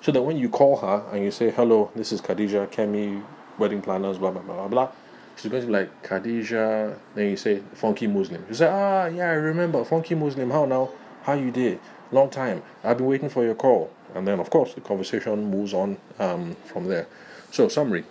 so 0.00 0.10
that 0.10 0.22
when 0.22 0.36
you 0.36 0.48
call 0.48 0.78
her 0.78 1.04
and 1.12 1.22
you 1.22 1.30
say, 1.30 1.50
hello, 1.50 1.90
this 1.94 2.12
is 2.12 2.20
Khadija 2.20 2.68
Kemi, 2.72 3.22
wedding 3.58 3.82
planners, 3.82 4.18
blah 4.18 4.30
blah 4.30 4.42
blah 4.42 4.56
blah 4.56 4.68
blah. 4.68 4.92
She's 5.36 5.50
going 5.50 5.62
to 5.62 5.66
be 5.66 5.72
like 5.72 6.02
Khadija. 6.02 6.98
Then 7.14 7.30
you 7.30 7.36
say 7.36 7.62
funky 7.74 8.06
Muslim. 8.06 8.44
You 8.48 8.54
say, 8.54 8.68
ah, 8.68 9.06
yeah, 9.06 9.30
I 9.30 9.34
remember 9.34 9.84
funky 9.84 10.14
Muslim. 10.14 10.50
How 10.50 10.64
now? 10.66 10.90
How 11.22 11.34
you 11.34 11.50
did? 11.50 11.80
Long 12.10 12.30
time. 12.30 12.62
I've 12.84 12.98
been 12.98 13.06
waiting 13.06 13.28
for 13.28 13.44
your 13.44 13.54
call 13.54 13.90
and 14.14 14.26
then 14.26 14.40
of 14.40 14.50
course 14.50 14.74
the 14.74 14.80
conversation 14.80 15.50
moves 15.50 15.72
on 15.72 15.96
um, 16.18 16.56
from 16.64 16.86
there. 16.86 17.06
So 17.50 17.68
summary: 17.68 18.04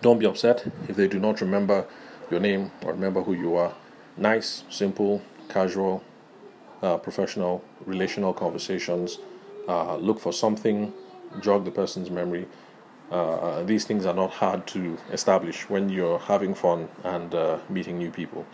Don't 0.00 0.18
be 0.18 0.26
upset 0.26 0.66
if 0.88 0.96
they 0.96 1.08
do 1.08 1.18
not 1.18 1.40
remember 1.40 1.86
your 2.30 2.40
name 2.40 2.72
or 2.82 2.92
remember 2.92 3.22
who 3.22 3.34
you 3.34 3.56
are. 3.56 3.74
Nice, 4.16 4.64
simple, 4.70 5.22
casual, 5.48 6.02
uh, 6.82 6.98
professional, 6.98 7.64
relational 7.84 8.32
conversations. 8.32 9.18
Uh, 9.68 9.96
look 9.96 10.20
for 10.20 10.32
something, 10.32 10.92
jog 11.40 11.64
the 11.64 11.70
person's 11.70 12.10
memory. 12.10 12.46
Uh, 13.14 13.62
these 13.62 13.84
things 13.84 14.06
are 14.06 14.14
not 14.14 14.32
hard 14.32 14.66
to 14.66 14.98
establish 15.12 15.70
when 15.70 15.88
you're 15.88 16.18
having 16.18 16.52
fun 16.52 16.88
and 17.04 17.32
uh, 17.32 17.58
meeting 17.68 17.96
new 17.96 18.10
people. 18.10 18.44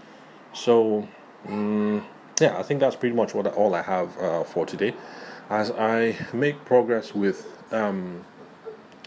So, 0.52 1.08
um, 1.48 2.04
yeah, 2.38 2.58
I 2.58 2.62
think 2.62 2.80
that's 2.80 2.94
pretty 2.94 3.16
much 3.16 3.32
what 3.32 3.46
all 3.46 3.74
I 3.74 3.80
have 3.80 4.18
uh, 4.18 4.44
for 4.44 4.66
today. 4.66 4.92
As 5.48 5.70
I 5.70 6.14
make 6.34 6.62
progress 6.66 7.14
with 7.14 7.46
um, 7.72 8.22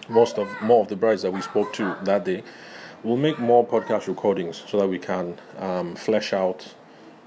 most 0.09 0.39
of 0.39 0.49
more 0.63 0.81
of 0.81 0.87
the 0.87 0.95
brides 0.95 1.21
that 1.21 1.31
we 1.31 1.41
spoke 1.41 1.71
to 1.73 1.97
that 2.01 2.25
day, 2.25 2.41
we'll 3.03 3.17
make 3.17 3.37
more 3.37 3.63
podcast 3.63 4.07
recordings 4.07 4.63
so 4.67 4.79
that 4.79 4.87
we 4.87 4.97
can 4.97 5.37
um, 5.59 5.95
flesh 5.95 6.33
out 6.33 6.73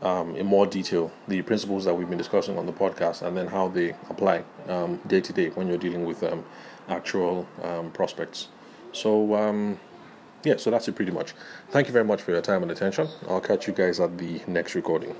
um, 0.02 0.34
in 0.34 0.46
more 0.46 0.66
detail 0.66 1.12
the 1.28 1.42
principles 1.42 1.84
that 1.84 1.94
we've 1.94 2.08
been 2.08 2.18
discussing 2.18 2.58
on 2.58 2.66
the 2.66 2.72
podcast 2.72 3.22
and 3.22 3.36
then 3.36 3.46
how 3.46 3.68
they 3.68 3.90
apply 4.10 4.42
um, 4.66 5.00
day 5.06 5.20
to 5.20 5.32
day 5.32 5.50
when 5.50 5.68
you're 5.68 5.78
dealing 5.78 6.04
with 6.04 6.24
um, 6.24 6.44
actual 6.88 7.46
um, 7.62 7.90
prospects. 7.90 8.48
So, 8.92 9.34
um, 9.34 9.78
yeah, 10.44 10.56
so 10.56 10.70
that's 10.70 10.88
it 10.88 10.94
pretty 10.94 11.12
much. 11.12 11.34
Thank 11.70 11.86
you 11.86 11.92
very 11.92 12.04
much 12.04 12.22
for 12.22 12.30
your 12.30 12.40
time 12.40 12.62
and 12.62 12.70
attention. 12.70 13.08
I'll 13.28 13.40
catch 13.40 13.66
you 13.66 13.72
guys 13.72 14.00
at 14.00 14.18
the 14.18 14.40
next 14.46 14.74
recording. 14.74 15.14